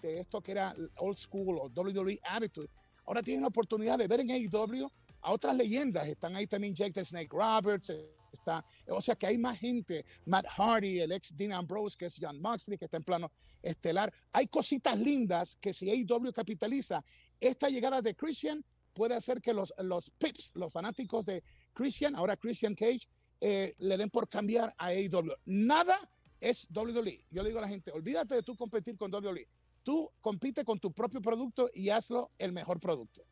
de 0.03 0.21
esto 0.21 0.43
que 0.43 0.53
era 0.53 0.75
Old 0.99 1.17
School 1.17 1.59
o 1.59 1.69
WWE 1.71 2.21
Attitude, 2.23 2.69
ahora 3.11 3.25
tienen 3.25 3.43
la 3.43 3.49
oportunidad 3.49 3.99
de 3.99 4.07
ver 4.07 4.21
en 4.21 4.31
AEW 4.31 4.88
a 5.23 5.33
otras 5.33 5.57
leyendas. 5.57 6.07
Están 6.07 6.37
ahí 6.37 6.47
también 6.47 6.76
Jake 6.76 6.93
the 6.93 7.05
Snake 7.05 7.29
Roberts, 7.33 7.93
está, 8.33 8.64
o 8.87 9.00
sea 9.00 9.17
que 9.17 9.26
hay 9.26 9.37
más 9.37 9.59
gente, 9.59 10.05
Matt 10.26 10.47
Hardy, 10.47 11.00
el 11.00 11.11
ex 11.11 11.37
Dean 11.37 11.52
Ambrose, 11.52 11.97
que 11.99 12.07
es 12.07 12.14
John 12.21 12.40
Moxley, 12.40 12.79
que 12.79 12.85
está 12.85 12.99
en 12.99 13.02
plano 13.02 13.33
estelar. 13.62 14.14
Hay 14.31 14.47
cositas 14.47 14.97
lindas 14.97 15.57
que 15.61 15.73
si 15.73 15.90
AEW 15.90 16.33
capitaliza, 16.33 17.05
esta 17.40 17.69
llegada 17.69 18.00
de 18.00 18.14
Christian 18.14 18.64
puede 18.93 19.17
hacer 19.17 19.40
que 19.40 19.52
los, 19.55 19.75
los 19.79 20.11
pips, 20.11 20.52
los 20.55 20.73
fanáticos 20.73 21.26
de 21.26 21.43
Christian, 21.73 22.14
ahora 22.14 22.37
Christian 22.37 22.76
Cage, 22.76 23.09
eh, 23.40 23.75
le 23.79 23.97
den 23.97 24.11
por 24.11 24.29
cambiar 24.29 24.73
a 24.79 24.87
AEW. 24.87 25.35
Nada 25.47 26.09
es 26.40 26.69
WWE. 26.73 27.26
Yo 27.29 27.43
le 27.43 27.49
digo 27.49 27.59
a 27.59 27.62
la 27.62 27.69
gente, 27.69 27.90
olvídate 27.90 28.37
de 28.37 28.45
tú 28.45 28.55
competir 28.55 28.97
con 28.97 29.12
WWE. 29.12 29.49
Tú 29.83 30.11
compite 30.21 30.65
con 30.65 30.79
tu 30.79 30.93
propio 30.93 31.21
producto 31.21 31.71
y 31.75 31.91
hazlo 31.91 32.31
el 32.39 32.53
mejor 32.53 32.79
producto. 32.81 33.23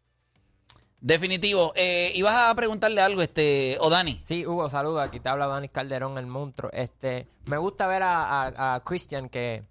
Definitivo. 1.00 1.72
Eh, 1.76 2.10
ibas 2.16 2.34
a 2.34 2.54
preguntarle 2.56 3.00
algo, 3.00 3.22
este, 3.22 3.76
o 3.80 3.88
Dani. 3.88 4.20
Sí, 4.24 4.44
Hugo, 4.46 4.68
saludos. 4.68 5.00
Aquí 5.02 5.20
te 5.20 5.28
habla 5.28 5.46
Dani 5.46 5.68
Calderón, 5.68 6.18
el 6.18 6.26
monstruo. 6.26 6.70
Este, 6.72 7.28
me 7.46 7.56
gusta 7.56 7.86
ver 7.86 8.02
a, 8.02 8.42
a- 8.46 8.74
a 8.74 8.80
Christian 8.80 9.28
que, 9.28 9.62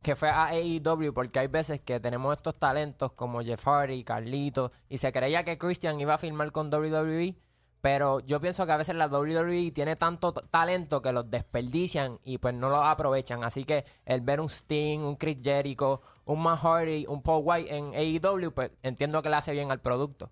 que 0.00 0.16
fue 0.16 0.30
a 0.30 0.46
AEW 0.46 1.12
porque 1.12 1.38
hay 1.40 1.48
veces 1.48 1.80
que 1.80 2.00
tenemos 2.00 2.34
estos 2.34 2.54
talentos 2.58 3.12
como 3.12 3.42
Jeff 3.42 3.62
Hardy, 3.66 4.04
Carlito, 4.04 4.72
y 4.88 4.96
se 4.96 5.12
creía 5.12 5.44
que 5.44 5.58
Christian 5.58 6.00
iba 6.00 6.14
a 6.14 6.18
firmar 6.18 6.50
con 6.50 6.72
WWE, 6.72 7.34
pero 7.82 8.20
yo 8.20 8.40
pienso 8.40 8.64
que 8.64 8.72
a 8.72 8.76
veces 8.78 8.94
la 8.94 9.08
WWE 9.08 9.72
tiene 9.72 9.96
tanto 9.96 10.32
talento 10.32 11.02
que 11.02 11.12
los 11.12 11.30
desperdician 11.30 12.18
y 12.24 12.38
pues 12.38 12.54
no 12.54 12.70
los 12.70 12.82
aprovechan. 12.82 13.44
Así 13.44 13.64
que 13.64 13.84
el 14.06 14.22
ver 14.22 14.40
un 14.40 14.48
Sting, 14.48 15.00
un 15.00 15.16
Chris 15.16 15.36
Jericho, 15.42 16.00
un 16.30 16.42
Matt 16.42 16.60
Hardy, 16.62 17.06
un 17.08 17.22
Paul 17.22 17.42
White 17.44 17.76
en 17.76 17.92
AEW, 17.94 18.52
pues 18.52 18.70
entiendo 18.82 19.20
que 19.20 19.28
le 19.28 19.36
hace 19.36 19.52
bien 19.52 19.70
al 19.70 19.80
producto. 19.80 20.30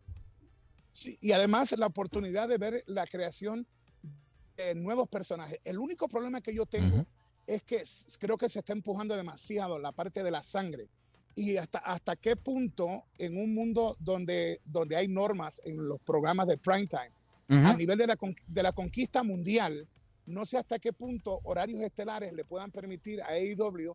Sí, 0.93 1.17
y 1.21 1.33
además 1.33 1.73
la 1.77 1.87
oportunidad 1.87 2.49
de 2.49 2.59
ver 2.59 2.85
la 2.87 3.05
creación 3.05 3.67
de 4.57 4.75
nuevos 4.75 5.09
personajes. 5.09 5.59
El 5.65 5.79
único 5.79 6.09
problema 6.09 6.41
que 6.41 6.55
yo 6.55 6.67
tengo 6.67 7.05
es 7.47 7.63
que 7.63 7.83
creo 8.19 8.37
que 8.37 8.49
se 8.49 8.61
está 8.61 8.73
empujando 8.73 9.17
demasiado 9.17 9.79
la 9.79 9.93
parte 9.93 10.23
de 10.23 10.31
la 10.31 10.43
sangre. 10.43 10.89
Y 11.35 11.57
hasta, 11.57 11.79
hasta 11.79 12.17
qué 12.17 12.35
punto 12.35 13.05
en 13.17 13.37
un 13.39 13.55
mundo 13.55 13.97
donde, 14.01 14.61
donde 14.65 14.97
hay 14.97 15.07
normas 15.07 15.61
en 15.65 15.89
los 15.89 16.01
programas 16.01 16.49
de 16.49 16.59
primetime, 16.59 17.13
a 17.49 17.55
Ujú. 17.71 17.79
nivel 17.79 17.97
de 17.99 18.07
la, 18.07 18.19
de 18.49 18.63
la 18.63 18.73
conquista 18.73 19.23
mundial, 19.23 19.87
no 20.27 20.45
sé 20.45 20.59
hasta 20.59 20.79
qué 20.79 20.93
punto 20.93 21.41
horarios 21.45 21.81
estelares 21.81 22.33
le 22.33 22.45
puedan 22.45 22.71
permitir 22.71 23.23
a 23.23 23.29
AEW 23.29 23.95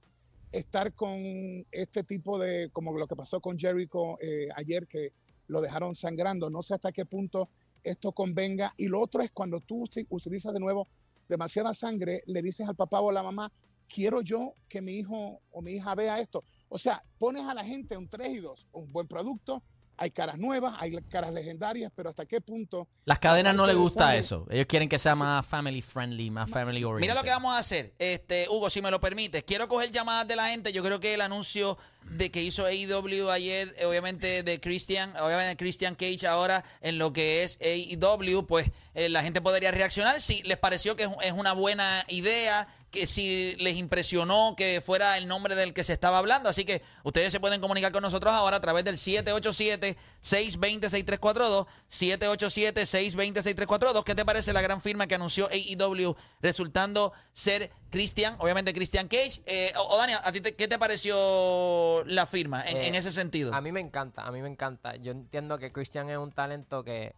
estar 0.53 0.93
con 0.93 1.65
este 1.71 2.03
tipo 2.03 2.37
de, 2.37 2.69
como 2.71 2.95
lo 2.95 3.07
que 3.07 3.15
pasó 3.15 3.41
con 3.41 3.57
Jericho 3.57 4.19
eh, 4.21 4.47
ayer, 4.55 4.87
que 4.87 5.11
lo 5.47 5.59
dejaron 5.61 5.95
sangrando. 5.95 6.49
No 6.49 6.61
sé 6.61 6.75
hasta 6.75 6.91
qué 6.91 7.05
punto 7.05 7.49
esto 7.83 8.11
convenga. 8.11 8.73
Y 8.77 8.87
lo 8.87 9.01
otro 9.01 9.23
es 9.23 9.31
cuando 9.31 9.59
tú 9.59 9.83
utilizas 10.09 10.53
de 10.53 10.59
nuevo 10.59 10.87
demasiada 11.27 11.73
sangre, 11.73 12.21
le 12.27 12.41
dices 12.43 12.67
al 12.67 12.75
papá 12.75 13.01
o 13.01 13.09
a 13.09 13.13
la 13.13 13.23
mamá, 13.23 13.51
quiero 13.87 14.21
yo 14.21 14.53
que 14.69 14.79
mi 14.79 14.93
hijo 14.93 15.41
o 15.51 15.61
mi 15.61 15.73
hija 15.73 15.95
vea 15.95 16.19
esto. 16.19 16.43
O 16.69 16.77
sea, 16.77 17.03
pones 17.17 17.45
a 17.45 17.55
la 17.55 17.65
gente 17.65 17.97
un 17.97 18.07
3 18.07 18.37
y 18.37 18.39
2, 18.39 18.67
un 18.73 18.91
buen 18.93 19.07
producto, 19.07 19.63
hay 19.97 20.11
caras 20.11 20.37
nuevas, 20.37 20.75
hay 20.79 20.95
caras 21.09 21.33
legendarias, 21.33 21.91
pero 21.95 22.09
hasta 22.09 22.25
qué 22.25 22.41
punto 22.41 22.87
Las 23.05 23.19
cadenas 23.19 23.55
no 23.55 23.67
les 23.67 23.75
gusta 23.75 24.15
eso. 24.15 24.45
Ellos 24.49 24.65
quieren 24.67 24.89
que 24.89 24.97
sea 24.97 25.15
más 25.15 25.45
family 25.45 25.81
friendly, 25.81 26.29
más 26.29 26.49
family 26.49 26.83
oriented. 26.83 27.01
Mira 27.01 27.15
lo 27.15 27.23
que 27.23 27.29
vamos 27.29 27.53
a 27.53 27.59
hacer, 27.59 27.93
este 27.99 28.47
Hugo, 28.49 28.69
si 28.69 28.81
me 28.81 28.91
lo 28.91 28.99
permites. 28.99 29.43
Quiero 29.43 29.67
coger 29.67 29.91
llamadas 29.91 30.27
de 30.27 30.35
la 30.35 30.47
gente. 30.47 30.71
Yo 30.73 30.83
creo 30.83 30.99
que 30.99 31.13
el 31.13 31.21
anuncio 31.21 31.77
de 32.09 32.31
que 32.31 32.41
hizo 32.41 32.65
AEW 32.65 33.29
ayer, 33.29 33.73
eh, 33.77 33.85
obviamente 33.85 34.43
de 34.43 34.59
Christian, 34.59 35.09
obviamente 35.21 35.55
Christian 35.57 35.95
Cage 35.95 36.27
ahora 36.27 36.63
en 36.81 36.97
lo 36.97 37.13
que 37.13 37.43
es 37.43 37.57
AEW, 37.61 38.45
pues 38.45 38.69
eh, 38.93 39.09
la 39.09 39.23
gente 39.23 39.41
podría 39.41 39.71
reaccionar 39.71 40.19
si 40.19 40.43
les 40.43 40.57
pareció 40.57 40.95
que 40.95 41.03
es, 41.03 41.09
es 41.23 41.31
una 41.31 41.53
buena 41.53 42.03
idea, 42.09 42.67
que 42.93 43.07
si 43.07 43.55
les 43.57 43.75
impresionó 43.75 44.53
que 44.55 44.79
fuera 44.79 45.17
el 45.17 45.27
nombre 45.27 45.55
del 45.55 45.73
que 45.73 45.83
se 45.83 45.91
estaba 45.93 46.19
hablando. 46.19 46.47
Así 46.47 46.63
que 46.63 46.83
ustedes 47.03 47.31
se 47.33 47.39
pueden 47.39 47.59
comunicar 47.59 47.91
con 47.91 48.03
nosotros 48.03 48.31
ahora 48.33 48.57
a 48.57 48.61
través 48.61 48.85
del 48.85 48.97
787-620-6342. 48.97 51.65
787-620-6342. 51.89 54.03
¿Qué 54.03 54.15
te 54.15 54.25
parece 54.25 54.53
la 54.53 54.61
gran 54.61 54.81
firma 54.81 55.07
que 55.07 55.15
anunció 55.15 55.49
AEW 55.49 56.15
resultando 56.41 57.13
ser 57.31 57.71
Christian, 57.89 58.35
obviamente 58.39 58.73
Christian 58.73 59.07
Cage? 59.07 59.41
Eh, 59.45 59.73
o, 59.77 59.95
o 59.95 59.97
Dani, 59.97 60.13
¿a 60.13 60.31
ti 60.31 60.41
te- 60.41 60.55
qué 60.55 60.67
te 60.67 60.77
pareció 60.79 62.03
la 62.05 62.25
firma 62.25 62.63
en, 62.67 62.77
Eh, 62.77 62.87
en 62.87 62.95
ese 62.95 63.11
sentido? 63.11 63.53
A 63.53 63.61
mí 63.61 63.71
me 63.71 63.79
encanta, 63.79 64.23
a 64.23 64.31
mí 64.31 64.41
me 64.41 64.49
encanta. 64.49 64.95
Yo 64.97 65.11
entiendo 65.11 65.57
que 65.57 65.71
Christian 65.71 66.09
es 66.09 66.17
un 66.17 66.31
talento 66.31 66.83
que 66.83 67.15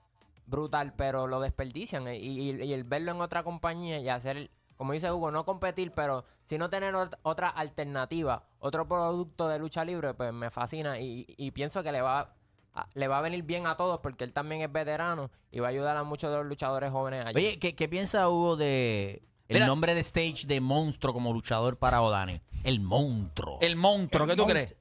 brutal, 0.48 0.94
pero 0.96 1.28
lo 1.28 1.40
desperdician. 1.42 2.08
eh, 2.08 2.18
Y, 2.18 2.52
y- 2.52 2.64
y 2.64 2.74
el 2.74 2.84
verlo 2.84 3.12
en 3.12 3.22
otra 3.22 3.44
compañía 3.44 4.00
y 4.00 4.10
hacer, 4.10 4.50
como 4.78 4.94
dice 4.94 5.12
Hugo, 5.12 5.32
no 5.32 5.46
competir, 5.46 5.92
pero 5.92 6.26
sino 6.46 6.70
tener 6.70 6.94
ot- 6.94 7.18
otra 7.24 7.50
alternativa, 7.50 8.44
otro 8.60 8.88
producto 8.88 9.48
de 9.48 9.60
lucha 9.60 9.86
libre, 9.86 10.14
pues 10.14 10.34
me 10.34 10.50
fascina. 10.50 11.00
Y, 11.00 11.26
y 11.38 11.52
pienso 11.52 11.82
que 11.84 11.92
le 11.92 12.02
va, 12.02 12.34
a, 12.74 12.88
le 12.94 13.08
va 13.08 13.20
a 13.20 13.22
venir 13.22 13.44
bien 13.44 13.68
a 13.68 13.78
todos 13.78 14.00
porque 14.00 14.24
él 14.24 14.34
también 14.34 14.62
es 14.62 14.72
veterano 14.72 15.32
y 15.52 15.60
va 15.60 15.68
a 15.68 15.70
ayudar 15.72 15.96
a 15.98 16.04
muchos 16.04 16.30
de 16.32 16.38
los 16.38 16.46
luchadores 16.46 16.92
jóvenes 16.92 17.26
allí. 17.26 17.38
Oye, 17.38 17.60
¿qué, 17.60 17.76
qué 17.76 17.88
piensa 17.88 18.28
Hugo 18.30 18.56
de 18.58 19.22
el 19.48 19.56
Mira. 19.58 19.68
nombre 19.68 19.94
de 19.94 20.00
stage 20.02 20.46
de 20.48 20.60
monstruo 20.60 21.14
como 21.14 21.32
luchador 21.32 21.78
para 21.78 22.02
Odani? 22.02 22.42
El 22.64 22.80
monstruo. 22.80 23.60
el 23.62 23.76
monstruo, 23.76 24.26
¿qué 24.26 24.34
El 24.34 24.38
tú 24.38 24.44
monstruo. 24.44 24.66
crees? 24.68 24.76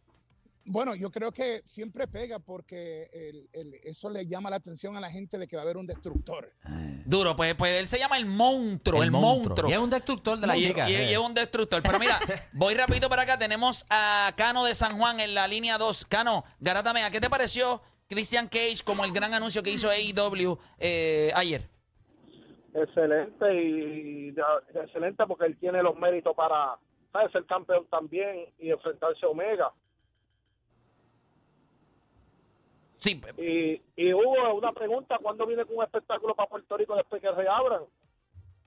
Bueno, 0.66 0.94
yo 0.94 1.10
creo 1.10 1.30
que 1.30 1.60
siempre 1.66 2.06
pega 2.08 2.38
porque 2.38 3.10
el- 3.12 3.48
el- 3.52 3.74
eso 3.84 4.08
le 4.08 4.26
llama 4.26 4.48
la 4.48 4.56
atención 4.56 4.96
a 4.96 5.00
la 5.00 5.10
gente 5.10 5.36
de 5.36 5.46
que 5.46 5.56
va 5.56 5.62
a 5.62 5.64
haber 5.64 5.76
un 5.76 5.86
destructor. 5.86 6.50
Duro, 7.04 7.36
pues, 7.36 7.54
pues 7.54 7.72
él 7.78 7.86
se 7.86 7.98
llama 7.98 8.16
el 8.16 8.24
monstruo, 8.24 9.02
el, 9.02 9.10
monstruo. 9.10 9.68
Y 9.68 9.72
es 9.74 9.78
un 9.78 9.90
destructor 9.90 10.38
de 10.38 10.46
la 10.46 10.56
y, 10.56 10.66
chica. 10.68 10.88
y- 10.88 10.94
eh. 10.94 11.10
y 11.10 11.12
es 11.12 11.18
un 11.18 11.34
destructor. 11.34 11.82
Pero 11.82 11.98
mira, 11.98 12.18
voy 12.54 12.74
rapidito 12.74 13.08
para 13.10 13.22
acá. 13.22 13.38
Tenemos 13.38 13.84
a 13.90 14.32
Cano 14.36 14.64
de 14.64 14.74
San 14.74 14.96
Juan 14.98 15.20
en 15.20 15.34
la 15.34 15.46
línea 15.46 15.76
2. 15.76 16.06
Cano, 16.06 16.44
Garátame, 16.60 17.02
¿a 17.02 17.10
qué 17.10 17.20
te 17.20 17.28
pareció 17.28 17.82
Christian 18.08 18.48
Cage 18.48 18.78
como 18.84 19.04
el 19.04 19.12
gran 19.12 19.34
anuncio 19.34 19.62
que 19.62 19.70
hizo 19.70 19.88
AEW 19.90 20.58
eh, 20.78 21.30
ayer? 21.34 21.68
excelente 22.74 23.54
y, 23.54 24.28
y 24.30 24.34
excelente 24.74 25.24
porque 25.28 25.46
él 25.46 25.56
tiene 25.58 25.82
los 25.82 25.96
méritos 25.96 26.34
para 26.34 26.76
¿sabes? 27.12 27.30
ser 27.32 27.44
campeón 27.46 27.86
también 27.90 28.46
y 28.58 28.70
enfrentarse 28.70 29.24
a 29.24 29.28
Omega. 29.28 29.72
Sí, 33.04 33.14
Y, 33.38 33.82
y 33.96 34.12
Hugo, 34.14 34.54
una 34.56 34.72
pregunta, 34.72 35.18
¿cuándo 35.22 35.46
viene 35.46 35.64
con 35.66 35.76
un 35.76 35.84
espectáculo 35.84 36.34
para 36.34 36.48
Puerto 36.48 36.76
Rico 36.76 36.96
después 36.96 37.20
que 37.22 37.30
reabran? 37.30 37.82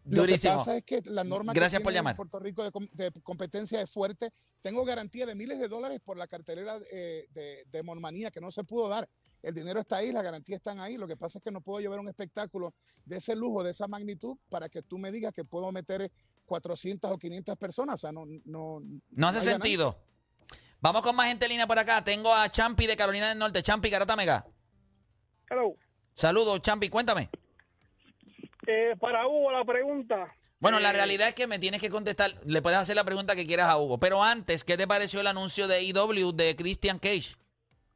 Lo 0.10 0.22
durísimo. 0.22 0.53
que 0.53 0.58
pasa 0.58 0.77
es 0.77 0.84
que 0.86 1.01
la 1.06 1.24
norma 1.25 1.51
Gracias 1.53 1.79
que 1.82 1.84
por. 1.84 2.15
Puerto 2.15 2.39
Rico 2.39 2.63
de, 2.63 2.72
com- 2.72 2.88
de 2.94 3.12
competencia 3.24 3.82
es 3.82 3.89
fuerte. 3.89 4.32
Tengo 4.62 4.86
garantía 4.86 5.25
de 5.25 5.36
miles 5.36 5.60
de 5.60 5.67
dólares 5.67 6.00
por 6.01 6.15
la 6.15 6.27
cartelera 6.27 6.79
eh, 6.89 7.25
de, 7.32 7.65
de 7.70 7.84
Monmanía 7.84 8.32
que 8.32 8.39
no 8.39 8.50
se 8.51 8.63
pudo 8.63 8.88
dar. 8.88 9.10
El 9.44 9.53
dinero 9.53 9.82
está 9.82 9.98
ahí, 9.98 10.12
las 10.13 10.24
garantías 10.24 10.60
están 10.60 10.79
ahí. 10.79 10.96
Lo 10.98 11.08
que 11.08 11.17
pasa 11.17 11.39
es 11.39 11.44
que 11.44 11.51
no 11.51 11.60
puedo 11.60 11.82
llevar 11.82 12.00
un 12.00 12.08
espectáculo 12.08 12.74
de 13.03 13.17
ese 13.17 13.36
lujo, 13.36 13.63
de 13.63 13.72
esa 13.72 13.88
magnitud, 13.89 14.38
para 14.50 14.70
que 14.70 14.82
tú 14.82 14.98
me 14.98 15.12
digas 15.12 15.34
que 15.34 15.44
puedo 15.44 15.70
meter 15.74 16.10
400 16.46 17.12
o 17.12 17.17
500 17.17 17.58
personas. 17.58 17.96
O 17.96 17.98
sea, 17.98 18.12
no, 18.13 18.25
no, 18.46 18.79
No 19.12 19.27
hace 19.27 19.39
hay 19.39 19.46
ganancia. 19.46 19.60
Vamos 20.79 21.01
con 21.01 21.15
más 21.15 21.27
gente 21.27 21.46
en 21.46 21.51
línea 21.51 21.67
por 21.67 21.79
acá. 21.79 22.03
Tengo 22.03 22.34
a 22.34 22.50
Champi 22.50 22.86
de 22.88 22.96
Carolina 22.96 23.29
del 23.29 23.39
Norte. 23.39 23.63
Champi, 23.63 23.89
Garátame. 23.89 24.25
Hello. 25.50 25.75
Saludos, 26.13 26.62
Champi, 26.62 26.89
cuéntame. 26.89 27.29
Eh, 28.67 28.96
para 29.00 29.27
Hugo 29.27 29.51
la 29.51 29.63
pregunta. 29.65 30.34
Bueno, 30.60 30.79
la 30.79 30.89
Eh, 30.89 30.93
realidad 30.93 31.27
es 31.29 31.36
que 31.36 31.48
me 31.48 31.60
tienes 31.60 31.81
que 31.81 31.89
contestar. 31.89 32.31
Le 32.46 32.62
puedes 32.62 32.77
hacer 32.79 32.96
la 32.96 33.03
pregunta 33.03 33.36
que 33.36 33.46
quieras 33.46 33.69
a 33.69 33.77
Hugo. 33.77 34.00
Pero 34.00 34.24
antes, 34.24 34.63
¿qué 34.63 34.77
te 34.77 34.88
pareció 34.88 35.22
el 35.22 35.27
anuncio 35.27 35.67
de 35.67 35.75
AEW 35.77 36.31
de 36.34 36.55
Christian 36.55 37.00
Cage? 37.00 37.36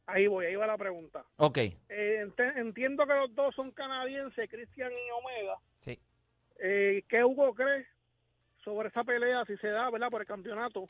Ahí 0.07 0.27
voy, 0.27 0.45
ahí 0.45 0.55
va 0.55 0.67
la 0.67 0.77
pregunta. 0.77 1.23
Ok. 1.37 1.57
Eh, 1.57 2.25
entiendo 2.57 3.05
que 3.05 3.13
los 3.13 3.33
dos 3.33 3.55
son 3.55 3.71
canadienses, 3.71 4.49
Cristian 4.49 4.91
y 4.91 5.11
Omega. 5.11 5.57
Sí. 5.79 5.99
Eh, 6.59 7.03
¿Qué 7.07 7.23
Hugo 7.23 7.53
cree 7.53 7.85
sobre 8.63 8.89
esa 8.89 9.03
pelea 9.03 9.43
si 9.45 9.55
se 9.57 9.67
da, 9.67 9.89
verdad, 9.89 10.09
por 10.09 10.21
el 10.21 10.27
campeonato? 10.27 10.89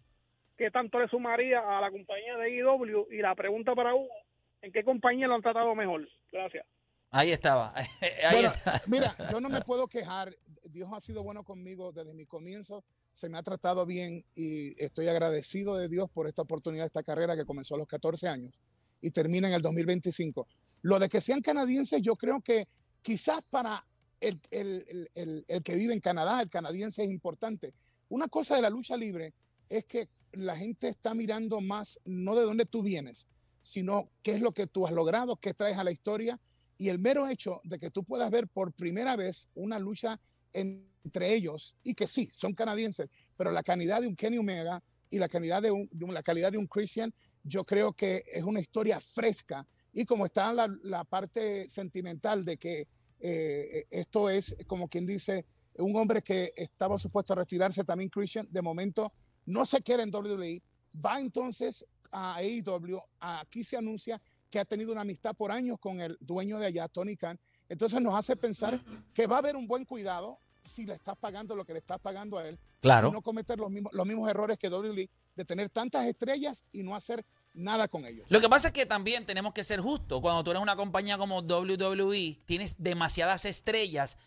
¿Qué 0.61 0.69
tanto 0.69 0.99
le 0.99 1.07
sumaría 1.07 1.57
a 1.59 1.81
la 1.81 1.89
compañía 1.89 2.37
de 2.37 2.55
IW? 2.55 3.07
Y 3.09 3.17
la 3.17 3.33
pregunta 3.33 3.73
para 3.73 3.95
Hugo, 3.95 4.13
¿en 4.61 4.71
qué 4.71 4.83
compañía 4.83 5.25
lo 5.27 5.33
han 5.33 5.41
tratado 5.41 5.73
mejor? 5.73 6.07
Gracias. 6.31 6.63
Ahí 7.09 7.31
estaba. 7.31 7.73
Ahí 7.75 7.87
Bueno, 8.31 8.49
está. 8.49 8.79
mira, 8.85 9.15
yo 9.31 9.41
no 9.41 9.49
me 9.49 9.61
puedo 9.61 9.87
quejar. 9.87 10.35
Dios 10.65 10.87
ha 10.93 10.99
sido 10.99 11.23
bueno 11.23 11.43
conmigo 11.43 11.91
desde 11.91 12.13
mi 12.13 12.27
comienzo. 12.27 12.83
Se 13.11 13.27
me 13.27 13.39
ha 13.39 13.41
tratado 13.41 13.87
bien 13.87 14.23
y 14.35 14.79
estoy 14.79 15.07
agradecido 15.07 15.77
de 15.77 15.87
Dios 15.87 16.11
por 16.11 16.27
esta 16.27 16.43
oportunidad, 16.43 16.85
esta 16.85 17.01
carrera 17.01 17.35
que 17.35 17.43
comenzó 17.43 17.73
a 17.73 17.79
los 17.79 17.87
14 17.87 18.27
años 18.27 18.53
y 19.01 19.09
termina 19.09 19.47
en 19.47 19.55
el 19.55 19.63
2025. 19.63 20.47
Lo 20.83 20.99
de 20.99 21.09
que 21.09 21.21
sean 21.21 21.41
canadienses, 21.41 22.03
yo 22.03 22.15
creo 22.15 22.39
que 22.39 22.67
quizás 23.01 23.41
para 23.49 23.83
el, 24.19 24.39
el- 24.51 24.85
el- 24.87 25.09
el- 25.15 25.45
el 25.47 25.63
que 25.63 25.73
vive 25.73 25.93
en 25.95 25.99
Canadá, 26.01 26.39
el 26.39 26.51
canadiense 26.51 27.03
es 27.03 27.09
importante. 27.09 27.73
Una 28.09 28.27
cosa 28.27 28.55
de 28.57 28.61
la 28.61 28.69
lucha 28.69 28.95
libre 28.95 29.33
es 29.71 29.85
que 29.85 30.09
la 30.33 30.55
gente 30.57 30.89
está 30.89 31.13
mirando 31.13 31.61
más 31.61 31.99
no 32.05 32.35
de 32.35 32.43
dónde 32.43 32.65
tú 32.65 32.83
vienes, 32.83 33.27
sino 33.61 34.09
qué 34.21 34.33
es 34.33 34.41
lo 34.41 34.51
que 34.51 34.67
tú 34.67 34.85
has 34.85 34.91
logrado, 34.91 35.37
qué 35.37 35.53
traes 35.53 35.77
a 35.77 35.83
la 35.83 35.91
historia 35.91 36.39
y 36.77 36.89
el 36.89 36.99
mero 36.99 37.27
hecho 37.27 37.61
de 37.63 37.79
que 37.79 37.89
tú 37.89 38.03
puedas 38.03 38.29
ver 38.29 38.47
por 38.47 38.73
primera 38.73 39.15
vez 39.15 39.47
una 39.55 39.79
lucha 39.79 40.19
entre 40.51 41.33
ellos 41.33 41.77
y 41.83 41.93
que 41.93 42.05
sí, 42.05 42.29
son 42.33 42.53
canadienses, 42.53 43.09
pero 43.37 43.51
la 43.51 43.63
calidad 43.63 44.01
de 44.01 44.07
un 44.07 44.15
Kenny 44.15 44.37
Omega 44.37 44.83
y 45.09 45.19
la 45.19 45.29
calidad 45.29 45.61
de, 45.61 45.71
un, 45.71 45.89
la 46.13 46.23
calidad 46.23 46.51
de 46.51 46.57
un 46.57 46.67
Christian, 46.67 47.13
yo 47.43 47.63
creo 47.63 47.93
que 47.93 48.23
es 48.27 48.43
una 48.43 48.59
historia 48.59 48.99
fresca. 48.99 49.65
Y 49.93 50.05
como 50.05 50.25
está 50.25 50.51
la, 50.53 50.73
la 50.83 51.03
parte 51.03 51.69
sentimental 51.69 52.43
de 52.43 52.57
que 52.57 52.87
eh, 53.19 53.85
esto 53.89 54.29
es 54.29 54.55
como 54.67 54.87
quien 54.87 55.05
dice 55.05 55.45
un 55.75 55.95
hombre 55.95 56.21
que 56.21 56.53
estaba 56.55 56.97
supuesto 56.97 57.33
a 57.33 57.37
retirarse 57.37 57.83
también 57.83 58.09
Christian, 58.09 58.47
de 58.51 58.61
momento 58.61 59.11
no 59.45 59.65
se 59.65 59.81
queda 59.81 60.03
en 60.03 60.13
WWE, 60.13 60.61
va 61.03 61.19
entonces 61.19 61.85
a 62.11 62.35
AEW, 62.35 62.99
aquí 63.19 63.63
se 63.63 63.77
anuncia 63.77 64.21
que 64.49 64.59
ha 64.59 64.65
tenido 64.65 64.91
una 64.91 65.01
amistad 65.01 65.33
por 65.35 65.51
años 65.51 65.79
con 65.79 66.01
el 66.01 66.17
dueño 66.19 66.59
de 66.59 66.65
allá, 66.67 66.87
Tony 66.89 67.15
Khan. 67.15 67.39
Entonces 67.69 68.01
nos 68.01 68.13
hace 68.13 68.35
pensar 68.35 68.83
que 69.13 69.25
va 69.27 69.37
a 69.37 69.39
haber 69.39 69.55
un 69.55 69.65
buen 69.65 69.85
cuidado 69.85 70.39
si 70.61 70.85
le 70.85 70.93
estás 70.93 71.17
pagando 71.17 71.55
lo 71.55 71.65
que 71.65 71.73
le 71.73 71.79
estás 71.79 71.99
pagando 71.99 72.37
a 72.37 72.47
él 72.47 72.55
y 72.55 72.81
Claro. 72.81 73.11
no 73.11 73.21
cometer 73.21 73.57
los 73.57 73.71
mismos, 73.71 73.93
los 73.93 74.05
mismos 74.05 74.29
errores 74.29 74.57
que 74.59 74.67
WWE 74.69 75.09
de 75.35 75.45
tener 75.45 75.69
tantas 75.69 76.05
estrellas 76.05 76.65
y 76.73 76.83
no 76.83 76.95
hacer 76.95 77.25
nada 77.53 77.87
con 77.87 78.05
ellos. 78.05 78.25
Lo 78.29 78.41
que 78.41 78.49
pasa 78.49 78.67
es 78.67 78.73
que 78.73 78.85
también 78.85 79.25
tenemos 79.25 79.53
que 79.53 79.63
ser 79.63 79.79
justos. 79.79 80.19
Cuando 80.21 80.43
tú 80.43 80.51
eres 80.51 80.61
una 80.61 80.75
compañía 80.75 81.17
como 81.17 81.39
WWE, 81.41 82.39
tienes 82.45 82.75
demasiadas 82.77 83.45
estrellas. 83.45 84.17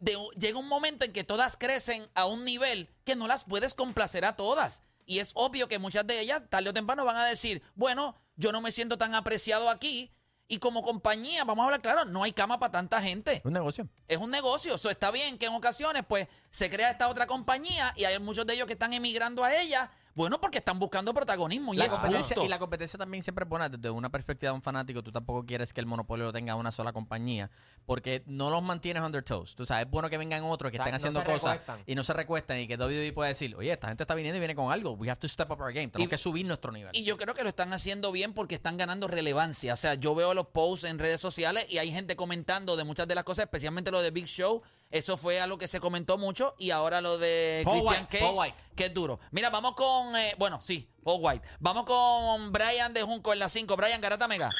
De- 0.00 0.16
llega 0.38 0.58
un 0.58 0.68
momento 0.68 1.04
en 1.04 1.12
que 1.12 1.24
todas 1.24 1.56
crecen 1.56 2.08
a 2.14 2.26
un 2.26 2.44
nivel 2.44 2.88
que 3.04 3.16
no 3.16 3.26
las 3.26 3.44
puedes 3.44 3.74
complacer 3.74 4.24
a 4.24 4.36
todas. 4.36 4.82
Y 5.06 5.20
es 5.20 5.32
obvio 5.34 5.68
que 5.68 5.78
muchas 5.78 6.06
de 6.06 6.20
ellas, 6.20 6.42
tarde 6.50 6.68
o 6.70 6.72
temprano, 6.72 7.04
van 7.04 7.16
a 7.16 7.24
decir, 7.26 7.62
bueno, 7.74 8.14
yo 8.36 8.52
no 8.52 8.60
me 8.60 8.70
siento 8.72 8.98
tan 8.98 9.14
apreciado 9.14 9.70
aquí 9.70 10.10
Y 10.50 10.60
como 10.60 10.82
compañía, 10.82 11.44
vamos 11.44 11.62
a 11.62 11.66
hablar 11.66 11.82
claro, 11.82 12.04
no 12.06 12.22
hay 12.24 12.32
cama 12.32 12.58
para 12.58 12.72
tanta 12.72 13.02
gente. 13.02 13.42
Un 13.44 13.52
negocio. 13.52 13.86
Es 14.06 14.16
un 14.16 14.30
negocio. 14.30 14.76
Eso 14.76 14.88
está 14.88 15.10
bien 15.10 15.36
que 15.36 15.44
en 15.44 15.52
ocasiones, 15.52 16.04
pues, 16.08 16.26
se 16.50 16.70
crea 16.70 16.90
esta 16.90 17.08
otra 17.10 17.26
compañía 17.26 17.92
y 17.96 18.04
hay 18.04 18.18
muchos 18.18 18.46
de 18.46 18.54
ellos 18.54 18.66
que 18.66 18.72
están 18.72 18.94
emigrando 18.94 19.44
a 19.44 19.54
ella. 19.54 19.90
Bueno, 20.18 20.40
porque 20.40 20.58
están 20.58 20.80
buscando 20.80 21.14
protagonismo. 21.14 21.74
Y 21.74 21.76
La 21.76 21.84
es 21.84 21.92
competencia, 21.92 22.34
justo. 22.34 22.44
y 22.44 22.48
la 22.48 22.58
competencia 22.58 22.98
también 22.98 23.22
siempre 23.22 23.44
es 23.44 23.48
buena 23.48 23.68
desde 23.68 23.88
una 23.88 24.10
perspectiva 24.10 24.50
de 24.50 24.56
un 24.56 24.62
fanático. 24.62 25.00
Tú 25.00 25.12
tampoco 25.12 25.46
quieres 25.46 25.72
que 25.72 25.78
el 25.80 25.86
monopolio 25.86 26.24
lo 26.26 26.32
tenga 26.32 26.56
una 26.56 26.72
sola 26.72 26.92
compañía 26.92 27.50
porque 27.86 28.24
no 28.26 28.50
los 28.50 28.60
mantienes 28.60 29.00
under 29.04 29.22
toes. 29.22 29.54
Tú 29.54 29.64
sabes, 29.64 29.86
es 29.86 29.90
bueno 29.92 30.10
que 30.10 30.18
vengan 30.18 30.42
otros 30.42 30.72
que 30.72 30.76
O 30.76 30.78
sea, 30.78 30.86
estén 30.86 30.94
haciendo 30.96 31.22
cosas 31.24 31.58
recuestan. 31.60 31.82
y 31.86 31.94
no 31.94 32.02
se 32.02 32.12
recuesten 32.14 32.58
y 32.58 32.66
que 32.66 32.76
WWE 32.76 33.12
pueda 33.12 33.28
decir, 33.28 33.54
oye, 33.54 33.70
esta 33.72 33.86
gente 33.86 34.02
está 34.02 34.16
viniendo 34.16 34.38
y 34.38 34.40
viene 34.40 34.56
con 34.56 34.72
algo. 34.72 34.90
We 34.94 35.08
have 35.08 35.20
to 35.20 35.28
step 35.28 35.48
up 35.52 35.60
our 35.60 35.72
game. 35.72 35.86
Tenemos 35.86 36.06
Y- 36.08 36.10
que 36.10 36.18
subir 36.18 36.44
nuestro 36.44 36.72
nivel. 36.72 36.90
Y 36.96 37.04
yo 37.04 37.16
creo 37.16 37.32
que 37.34 37.44
lo 37.44 37.48
están 37.50 37.72
haciendo 37.72 38.10
bien 38.10 38.32
porque 38.34 38.56
están 38.56 38.76
ganando 38.76 39.06
relevancia. 39.06 39.72
O 39.72 39.76
sea, 39.76 39.94
yo 39.94 40.16
veo 40.16 40.34
los 40.34 40.46
posts 40.48 40.84
en 40.88 40.98
redes 40.98 41.20
sociales 41.20 41.64
y 41.70 41.78
hay 41.78 41.92
gente 41.92 42.16
comentando 42.16 42.76
de 42.76 42.82
muchas 42.82 43.06
de 43.06 43.14
las 43.14 43.22
cosas, 43.22 43.44
especialmente 43.44 43.92
lo 43.92 44.02
de 44.02 44.10
Big 44.10 44.26
Show. 44.26 44.62
Eso 44.90 45.16
fue 45.16 45.38
algo 45.40 45.58
que 45.58 45.68
se 45.68 45.80
comentó 45.80 46.16
mucho. 46.16 46.54
Y 46.58 46.70
ahora 46.70 47.00
lo 47.00 47.18
de 47.18 47.62
Paul 47.64 47.80
Christian 47.80 48.02
White, 48.02 48.12
Cage, 48.18 48.24
Paul 48.24 48.38
White. 48.38 48.56
que 48.74 48.84
es 48.86 48.94
duro. 48.94 49.20
Mira, 49.32 49.50
vamos 49.50 49.72
con. 49.74 50.16
eh, 50.16 50.34
bueno, 50.38 50.60
sí, 50.60 50.88
Paul 51.04 51.20
White. 51.22 51.46
Vamos 51.60 51.84
con 51.84 52.52
Brian 52.52 52.94
de 52.94 53.02
Junco 53.02 53.32
en 53.32 53.38
la 53.38 53.48
5. 53.48 53.76
Brian 53.76 54.00
Garata 54.00 54.26
Mega. 54.28 54.50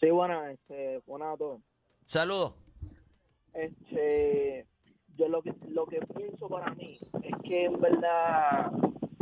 Sí, 0.00 0.10
buenas, 0.10 0.52
este, 0.52 1.00
buenas 1.06 1.34
a 1.34 1.36
todos. 1.36 1.60
Saludos. 2.04 2.54
Este, 3.52 4.66
yo 5.16 5.28
lo 5.28 5.42
que 5.42 5.54
lo 5.68 5.86
que 5.86 6.00
pienso 6.16 6.48
para 6.48 6.74
mí 6.74 6.86
es 6.86 7.10
que 7.44 7.64
en 7.66 7.80
verdad 7.80 8.70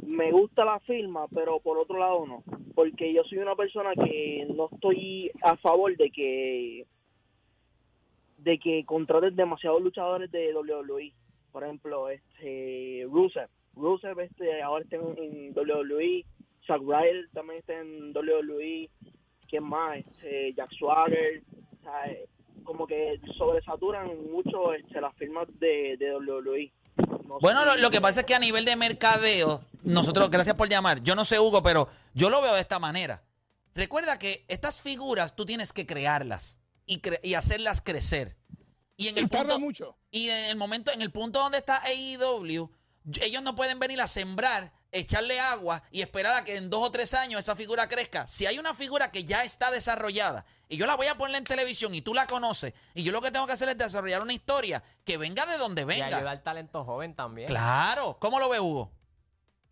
me 0.03 0.33
gusta 0.33 0.65
la 0.65 0.81
firma, 0.81 1.27
pero 1.29 1.61
por 1.61 1.79
otro 1.79 1.99
lado 1.99 2.27
no, 2.27 2.43
porque 2.75 3.13
yo 3.13 3.23
soy 3.25 3.39
una 3.39 3.55
persona 3.55 3.91
que 3.93 4.47
no 4.55 4.69
estoy 4.73 5.31
a 5.43 5.57
favor 5.59 5.97
de 5.97 6.11
que 6.11 6.87
de 8.43 8.59
que 8.59 8.85
contraten 8.85 9.37
demasiados 9.37 9.83
luchadores 9.83 10.31
de 10.31 10.55
WWE. 10.55 11.13
Por 11.53 11.65
ejemplo, 11.65 12.09
este 12.09 13.07
Rusev, 13.11 13.49
Rusev 13.75 14.21
este 14.21 14.63
ahora 14.63 14.85
está 14.85 14.97
en, 14.97 15.53
WWE, 15.55 16.25
Zack 16.67 16.81
Ryder 16.81 17.29
también 17.33 17.61
está 17.61 17.79
en 17.79 18.13
WWE, 18.13 18.89
¿quién 19.49 19.65
más? 19.65 19.99
Este, 19.99 20.55
Jack 20.55 20.71
Swagger, 20.79 21.43
como 22.65 22.87
que 22.87 23.21
sobresaturan 23.37 24.09
mucho 24.31 24.73
este, 24.73 25.01
las 25.01 25.15
firmas 25.17 25.47
de, 25.59 25.97
de 25.99 26.15
WWE. 26.15 26.73
No 27.27 27.39
Bueno, 27.41 27.65
lo, 27.65 27.77
lo 27.77 27.91
que 27.91 28.01
pasa 28.01 28.21
es 28.21 28.27
que 28.27 28.35
a 28.35 28.39
nivel 28.39 28.65
de 28.65 28.77
mercadeo, 28.77 29.63
nosotros, 29.83 30.31
gracias 30.31 30.57
por 30.57 30.69
llamar. 30.69 31.03
Yo 31.03 31.15
no 31.15 31.25
sé, 31.25 31.39
Hugo, 31.39 31.63
pero 31.63 31.89
yo 32.15 32.31
lo 32.31 32.41
veo 32.41 32.55
de 32.55 32.61
esta 32.61 32.79
manera. 32.79 33.23
Recuerda 33.75 34.19
que 34.19 34.45
estas 34.49 34.81
figuras 34.81 35.35
tú 35.35 35.45
tienes 35.45 35.73
que 35.73 35.87
crearlas 35.87 36.62
y, 36.93 37.01
cre- 37.01 37.21
y 37.23 37.35
hacerlas 37.35 37.81
crecer. 37.81 38.37
Y 38.97 39.09
en 39.09 39.17
Y 39.17 39.21
el 39.21 39.29
tarda 39.29 39.55
punto, 39.55 39.59
mucho. 39.61 39.97
y 40.11 40.29
en 40.29 40.45
el 40.51 40.57
momento, 40.57 40.91
en 40.93 41.03
el 41.03 41.11
punto 41.11 41.39
donde 41.41 41.59
está 41.59 41.83
AEW, 41.85 42.71
ellos 43.21 43.43
no 43.43 43.55
pueden 43.55 43.79
venir 43.81 44.01
a 44.01 44.07
sembrar, 44.07 44.73
echarle 44.93 45.41
agua 45.41 45.83
y 45.91 46.03
esperar 46.03 46.35
a 46.37 46.45
que 46.45 46.57
en 46.57 46.69
dos 46.71 46.87
o 46.87 46.93
tres 46.93 47.15
años 47.15 47.41
esa 47.41 47.57
figura 47.57 47.89
crezca. 47.89 48.27
Si 48.27 48.47
hay 48.47 48.59
una 48.59 48.75
figura 48.75 49.11
que 49.11 49.25
ya 49.25 49.43
está 49.43 49.71
desarrollada 49.71 50.45
y 50.69 50.77
yo 50.77 50.87
la 50.87 50.95
voy 50.95 51.07
a 51.09 51.17
poner 51.17 51.37
en 51.37 51.45
televisión 51.45 51.95
y 51.95 52.03
tú 52.03 52.13
la 52.15 52.27
conoces 52.27 52.75
y 52.95 53.03
yo 53.03 53.11
lo 53.11 53.21
que 53.23 53.31
tengo 53.31 53.47
que 53.47 53.55
hacer 53.55 53.69
es 53.71 53.79
desarrollar 53.79 54.23
una 54.23 54.35
historia 54.35 54.85
que 55.05 55.17
venga 55.17 55.47
de 55.47 55.57
donde 55.57 55.83
Y 55.83 55.87
venga. 55.87 56.07
ayudar 56.07 56.29
al 56.29 56.43
talento 56.43 56.85
joven 56.85 57.15
también. 57.17 57.49
Claro. 57.49 58.19
¿Cómo 58.21 58.39
lo 58.39 58.49
ve 58.51 58.61
Hugo? 58.61 58.93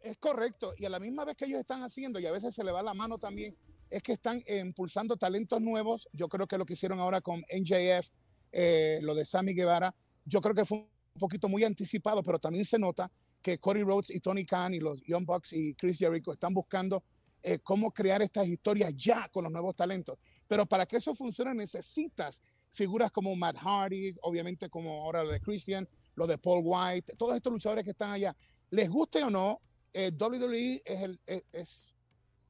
Es 0.00 0.16
correcto. 0.16 0.72
Y 0.78 0.86
a 0.86 0.88
la 0.90 0.98
misma 0.98 1.24
vez 1.26 1.36
que 1.36 1.44
ellos 1.44 1.60
están 1.60 1.82
haciendo, 1.82 2.18
y 2.18 2.26
a 2.26 2.32
veces 2.32 2.54
se 2.54 2.64
le 2.64 2.72
va 2.72 2.82
la 2.82 2.94
mano 2.94 3.18
también, 3.18 3.54
es 3.90 4.02
que 4.02 4.12
están 4.12 4.42
impulsando 4.46 5.16
talentos 5.16 5.60
nuevos. 5.60 6.08
Yo 6.12 6.28
creo 6.28 6.46
que 6.46 6.56
lo 6.56 6.64
que 6.64 6.74
hicieron 6.74 7.00
ahora 7.00 7.20
con 7.20 7.40
NJF, 7.40 8.08
eh, 8.52 9.00
lo 9.02 9.14
de 9.14 9.24
Sammy 9.24 9.52
Guevara, 9.52 9.94
yo 10.24 10.40
creo 10.40 10.54
que 10.54 10.64
fue 10.64 10.78
un 10.78 11.18
poquito 11.18 11.48
muy 11.48 11.64
anticipado, 11.64 12.22
pero 12.22 12.38
también 12.38 12.64
se 12.64 12.78
nota 12.78 13.10
que 13.42 13.58
Cody 13.58 13.82
Rhodes 13.82 14.10
y 14.10 14.20
Tony 14.20 14.44
Khan 14.44 14.74
y 14.74 14.80
los 14.80 15.02
Young 15.02 15.24
Bucks 15.26 15.52
y 15.52 15.74
Chris 15.74 15.98
Jericho 15.98 16.32
están 16.32 16.54
buscando 16.54 17.02
eh, 17.42 17.58
cómo 17.58 17.90
crear 17.90 18.22
estas 18.22 18.46
historias 18.46 18.94
ya 18.96 19.28
con 19.28 19.44
los 19.44 19.52
nuevos 19.52 19.74
talentos. 19.74 20.18
Pero 20.46 20.66
para 20.66 20.86
que 20.86 20.98
eso 20.98 21.14
funcione 21.14 21.54
necesitas 21.54 22.40
figuras 22.70 23.10
como 23.10 23.34
Matt 23.34 23.56
Hardy, 23.56 24.14
obviamente 24.22 24.68
como 24.68 25.02
ahora 25.02 25.24
lo 25.24 25.30
de 25.30 25.40
Christian, 25.40 25.88
lo 26.14 26.26
de 26.26 26.38
Paul 26.38 26.62
White, 26.64 27.14
todos 27.16 27.34
estos 27.34 27.52
luchadores 27.52 27.84
que 27.84 27.90
están 27.90 28.12
allá. 28.12 28.36
Les 28.70 28.88
guste 28.88 29.22
o 29.24 29.30
no, 29.30 29.60
eh, 29.92 30.12
WWE 30.16 30.82
es, 30.84 31.02
el, 31.02 31.20
es 31.52 31.94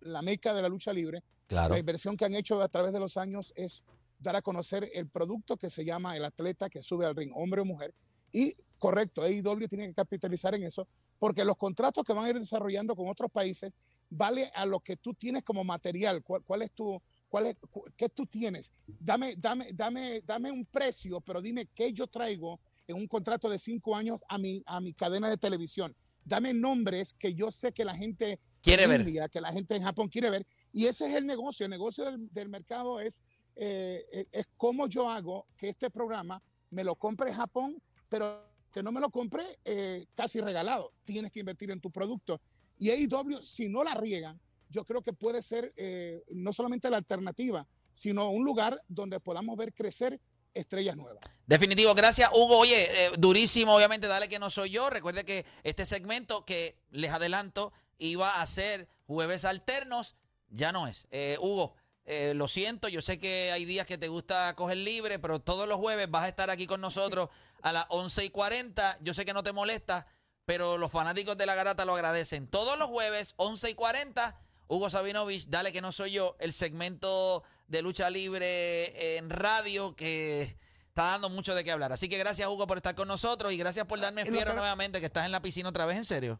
la 0.00 0.22
meca 0.22 0.54
de 0.54 0.62
la 0.62 0.68
lucha 0.68 0.92
libre. 0.92 1.22
Claro. 1.46 1.74
La 1.74 1.80
inversión 1.80 2.16
que 2.16 2.24
han 2.24 2.34
hecho 2.34 2.60
a 2.62 2.68
través 2.68 2.92
de 2.92 3.00
los 3.00 3.16
años 3.16 3.52
es 3.56 3.84
dar 4.18 4.36
a 4.36 4.42
conocer 4.42 4.88
el 4.92 5.08
producto 5.08 5.56
que 5.56 5.70
se 5.70 5.84
llama 5.84 6.16
el 6.16 6.24
atleta 6.24 6.68
que 6.68 6.82
sube 6.82 7.06
al 7.06 7.16
ring, 7.16 7.32
hombre 7.34 7.62
o 7.62 7.64
mujer. 7.64 7.94
Y 8.32 8.54
correcto, 8.78 9.22
AEW 9.22 9.68
tiene 9.68 9.88
que 9.88 9.94
capitalizar 9.94 10.54
en 10.54 10.64
eso, 10.64 10.86
porque 11.18 11.44
los 11.44 11.56
contratos 11.56 12.04
que 12.04 12.12
van 12.12 12.24
a 12.24 12.30
ir 12.30 12.38
desarrollando 12.38 12.94
con 12.94 13.08
otros 13.08 13.30
países 13.30 13.72
vale 14.08 14.50
a 14.54 14.66
lo 14.66 14.80
que 14.80 14.96
tú 14.96 15.14
tienes 15.14 15.42
como 15.42 15.64
material. 15.64 16.22
¿Cuál, 16.22 16.42
cuál 16.44 16.62
es 16.62 16.70
tu, 16.72 17.00
cuál 17.28 17.46
es, 17.46 17.56
qué 17.96 18.08
tú 18.08 18.26
tienes? 18.26 18.72
Dame, 18.86 19.34
dame, 19.36 19.72
dame, 19.72 20.20
dame 20.22 20.50
un 20.50 20.64
precio, 20.66 21.20
pero 21.20 21.40
dime 21.40 21.68
qué 21.74 21.92
yo 21.92 22.06
traigo 22.06 22.60
en 22.86 22.96
un 22.96 23.06
contrato 23.06 23.48
de 23.48 23.58
cinco 23.58 23.96
años 23.96 24.24
a 24.28 24.38
mi, 24.38 24.62
a 24.66 24.80
mi 24.80 24.92
cadena 24.92 25.28
de 25.28 25.36
televisión. 25.36 25.94
Dame 26.24 26.52
nombres 26.52 27.14
que 27.14 27.34
yo 27.34 27.50
sé 27.50 27.72
que 27.72 27.84
la 27.84 27.96
gente 27.96 28.38
Quiere 28.62 28.84
en 28.84 28.90
ver. 28.90 29.00
India, 29.00 29.28
que 29.28 29.40
la 29.40 29.52
gente 29.52 29.74
en 29.76 29.82
Japón 29.82 30.08
quiere 30.08 30.30
ver. 30.30 30.46
Y 30.72 30.86
ese 30.86 31.06
es 31.06 31.14
el 31.14 31.26
negocio. 31.26 31.64
El 31.64 31.70
negocio 31.70 32.04
del, 32.04 32.32
del 32.32 32.48
mercado 32.48 33.00
es, 33.00 33.22
eh, 33.56 34.04
eh, 34.12 34.26
es 34.30 34.46
cómo 34.56 34.86
yo 34.86 35.08
hago 35.08 35.46
que 35.56 35.68
este 35.68 35.90
programa 35.90 36.42
me 36.70 36.84
lo 36.84 36.94
compre 36.94 37.32
Japón, 37.32 37.80
pero 38.08 38.50
que 38.72 38.82
no 38.82 38.92
me 38.92 39.00
lo 39.00 39.10
compre 39.10 39.58
eh, 39.64 40.06
casi 40.14 40.40
regalado. 40.40 40.92
Tienes 41.04 41.32
que 41.32 41.40
invertir 41.40 41.70
en 41.70 41.80
tu 41.80 41.90
producto. 41.90 42.40
Y 42.78 42.90
AEW, 42.90 43.42
si 43.42 43.68
no 43.68 43.84
la 43.84 43.94
riegan, 43.94 44.40
yo 44.68 44.84
creo 44.84 45.02
que 45.02 45.12
puede 45.12 45.42
ser 45.42 45.72
eh, 45.76 46.22
no 46.30 46.52
solamente 46.52 46.88
la 46.88 46.96
alternativa, 46.96 47.66
sino 47.92 48.30
un 48.30 48.44
lugar 48.44 48.80
donde 48.88 49.20
podamos 49.20 49.56
ver 49.56 49.74
crecer 49.74 50.20
estrellas 50.54 50.96
nuevas. 50.96 51.24
Definitivo, 51.46 51.94
gracias 51.94 52.30
Hugo. 52.32 52.58
Oye, 52.58 52.84
eh, 52.84 53.10
durísimo, 53.18 53.74
obviamente, 53.74 54.06
dale 54.06 54.28
que 54.28 54.38
no 54.38 54.50
soy 54.50 54.70
yo. 54.70 54.88
Recuerde 54.90 55.24
que 55.24 55.44
este 55.64 55.84
segmento 55.86 56.44
que 56.44 56.76
les 56.90 57.10
adelanto 57.10 57.72
iba 58.00 58.40
a 58.40 58.46
ser 58.46 58.88
jueves 59.06 59.44
alternos, 59.44 60.16
ya 60.48 60.72
no 60.72 60.88
es. 60.88 61.06
Eh, 61.10 61.36
Hugo, 61.40 61.74
eh, 62.04 62.34
lo 62.34 62.48
siento, 62.48 62.88
yo 62.88 63.02
sé 63.02 63.18
que 63.18 63.52
hay 63.52 63.64
días 63.64 63.86
que 63.86 63.98
te 63.98 64.08
gusta 64.08 64.54
coger 64.56 64.78
libre, 64.78 65.18
pero 65.20 65.40
todos 65.40 65.68
los 65.68 65.78
jueves 65.78 66.10
vas 66.10 66.24
a 66.24 66.28
estar 66.28 66.50
aquí 66.50 66.66
con 66.66 66.80
nosotros 66.80 67.28
a 67.62 67.72
las 67.72 67.86
11 67.88 68.24
y 68.24 68.30
40. 68.30 68.98
Yo 69.00 69.14
sé 69.14 69.24
que 69.24 69.32
no 69.32 69.42
te 69.42 69.52
molesta, 69.52 70.06
pero 70.44 70.78
los 70.78 70.90
fanáticos 70.90 71.36
de 71.36 71.46
la 71.46 71.54
garata 71.54 71.84
lo 71.84 71.94
agradecen. 71.94 72.48
Todos 72.48 72.78
los 72.78 72.88
jueves, 72.88 73.34
11 73.36 73.70
y 73.70 73.74
40. 73.74 74.36
Hugo 74.66 74.88
Sabinovich, 74.88 75.48
dale 75.48 75.72
que 75.72 75.80
no 75.80 75.92
soy 75.92 76.12
yo, 76.12 76.36
el 76.38 76.52
segmento 76.52 77.42
de 77.66 77.82
lucha 77.82 78.08
libre 78.08 79.16
en 79.16 79.28
radio 79.28 79.94
que 79.96 80.56
está 80.88 81.02
dando 81.04 81.28
mucho 81.28 81.54
de 81.54 81.64
qué 81.64 81.72
hablar. 81.72 81.92
Así 81.92 82.08
que 82.08 82.18
gracias 82.18 82.48
Hugo 82.48 82.66
por 82.66 82.76
estar 82.76 82.94
con 82.94 83.08
nosotros 83.08 83.52
y 83.52 83.56
gracias 83.56 83.86
por 83.86 84.00
darme 84.00 84.24
lo 84.24 84.32
fiero 84.32 84.54
nuevamente 84.54 85.00
que 85.00 85.06
estás 85.06 85.26
en 85.26 85.32
la 85.32 85.42
piscina 85.42 85.68
otra 85.68 85.86
vez, 85.86 85.96
en 85.96 86.04
serio. 86.04 86.38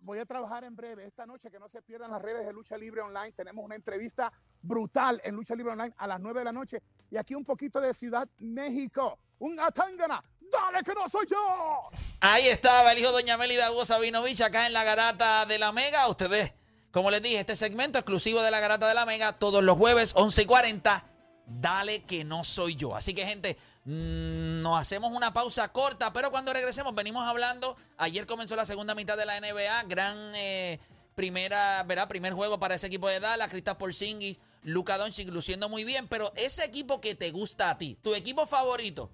Voy 0.00 0.18
a 0.18 0.26
trabajar 0.26 0.64
en 0.64 0.74
breve. 0.74 1.06
Esta 1.06 1.26
noche, 1.26 1.50
que 1.50 1.58
no 1.58 1.68
se 1.68 1.82
pierdan 1.82 2.10
las 2.10 2.22
redes 2.22 2.46
de 2.46 2.52
Lucha 2.52 2.76
Libre 2.76 3.00
Online. 3.00 3.32
Tenemos 3.32 3.64
una 3.64 3.74
entrevista 3.74 4.32
brutal 4.62 5.20
en 5.24 5.34
Lucha 5.34 5.54
Libre 5.54 5.72
Online 5.72 5.94
a 5.96 6.06
las 6.06 6.20
9 6.20 6.40
de 6.40 6.44
la 6.44 6.52
noche. 6.52 6.82
Y 7.10 7.16
aquí 7.16 7.34
un 7.34 7.44
poquito 7.44 7.80
de 7.80 7.94
Ciudad 7.94 8.28
México. 8.38 9.18
Un 9.38 9.58
Atangana. 9.60 10.22
¡Dale 10.40 10.82
que 10.82 10.92
no 10.94 11.08
soy 11.08 11.26
yo! 11.26 11.90
Ahí 12.20 12.48
estaba 12.48 12.90
el 12.90 12.98
hijo 12.98 13.12
Doña 13.12 13.36
Melida 13.36 13.70
Hugo 13.70 13.84
Sabinovich 13.84 14.40
acá 14.40 14.66
en 14.66 14.72
la 14.72 14.82
garata 14.82 15.46
de 15.46 15.58
la 15.58 15.70
Mega. 15.70 16.08
Ustedes, 16.08 16.54
como 16.90 17.10
les 17.10 17.22
dije, 17.22 17.38
este 17.38 17.54
segmento 17.54 17.98
exclusivo 17.98 18.42
de 18.42 18.50
la 18.50 18.58
garata 18.58 18.88
de 18.88 18.94
la 18.94 19.06
Mega 19.06 19.38
todos 19.38 19.62
los 19.62 19.78
jueves, 19.78 20.12
11 20.16 20.42
y 20.42 20.46
40. 20.46 21.04
Dale 21.46 22.02
que 22.02 22.24
no 22.24 22.42
soy 22.42 22.74
yo. 22.74 22.96
Así 22.96 23.14
que, 23.14 23.24
gente, 23.24 23.56
nos 23.84 24.78
hacemos 24.78 25.12
una 25.12 25.32
pausa 25.32 25.72
corta, 25.72 26.12
pero 26.12 26.30
cuando 26.30 26.52
regresemos 26.52 26.94
venimos 26.94 27.26
hablando. 27.26 27.76
Ayer 27.96 28.26
comenzó 28.26 28.56
la 28.56 28.66
segunda 28.66 28.94
mitad 28.94 29.16
de 29.16 29.26
la 29.26 29.40
NBA. 29.40 29.84
Gran 29.84 30.16
eh, 30.34 30.78
primera, 31.14 31.82
¿verdad? 31.84 32.08
Primer 32.08 32.32
juego 32.32 32.58
para 32.58 32.74
ese 32.74 32.86
equipo 32.86 33.08
de 33.08 33.20
Dallas. 33.20 33.50
Kristaps 33.50 33.78
Porzingis, 33.78 34.38
Luka 34.62 34.98
Doncic 34.98 35.28
luciendo 35.30 35.68
muy 35.68 35.84
bien. 35.84 36.08
Pero 36.08 36.32
ese 36.36 36.64
equipo 36.64 37.00
que 37.00 37.14
te 37.14 37.30
gusta 37.30 37.70
a 37.70 37.78
ti, 37.78 37.96
tu 38.02 38.14
equipo 38.14 38.46
favorito, 38.46 39.10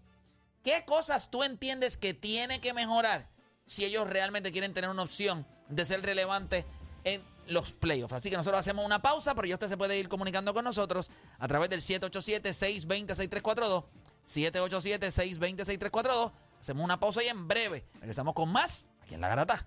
¿Qué 0.66 0.84
cosas 0.84 1.30
tú 1.30 1.42
entiendes 1.44 1.96
que 1.96 2.12
tiene 2.12 2.60
que 2.60 2.74
mejorar 2.74 3.30
si 3.66 3.84
ellos 3.84 4.10
realmente 4.10 4.50
quieren 4.50 4.74
tener 4.74 4.90
una 4.90 5.04
opción 5.04 5.46
de 5.68 5.86
ser 5.86 6.02
relevantes 6.02 6.64
en 7.04 7.22
los 7.46 7.70
playoffs? 7.70 8.14
Así 8.14 8.30
que 8.30 8.36
nosotros 8.36 8.58
hacemos 8.58 8.84
una 8.84 9.00
pausa, 9.00 9.36
pero 9.36 9.46
ya 9.46 9.54
usted 9.54 9.68
se 9.68 9.76
puede 9.76 9.96
ir 9.96 10.08
comunicando 10.08 10.52
con 10.52 10.64
nosotros 10.64 11.08
a 11.38 11.46
través 11.46 11.70
del 11.70 11.82
787-620-6342. 11.82 13.84
787-620-6342. 14.26 16.32
Hacemos 16.60 16.84
una 16.84 16.98
pausa 16.98 17.22
y 17.22 17.28
en 17.28 17.46
breve 17.46 17.84
regresamos 18.00 18.34
con 18.34 18.50
más 18.50 18.88
aquí 19.02 19.14
en 19.14 19.20
La 19.20 19.28
Garata. 19.28 19.64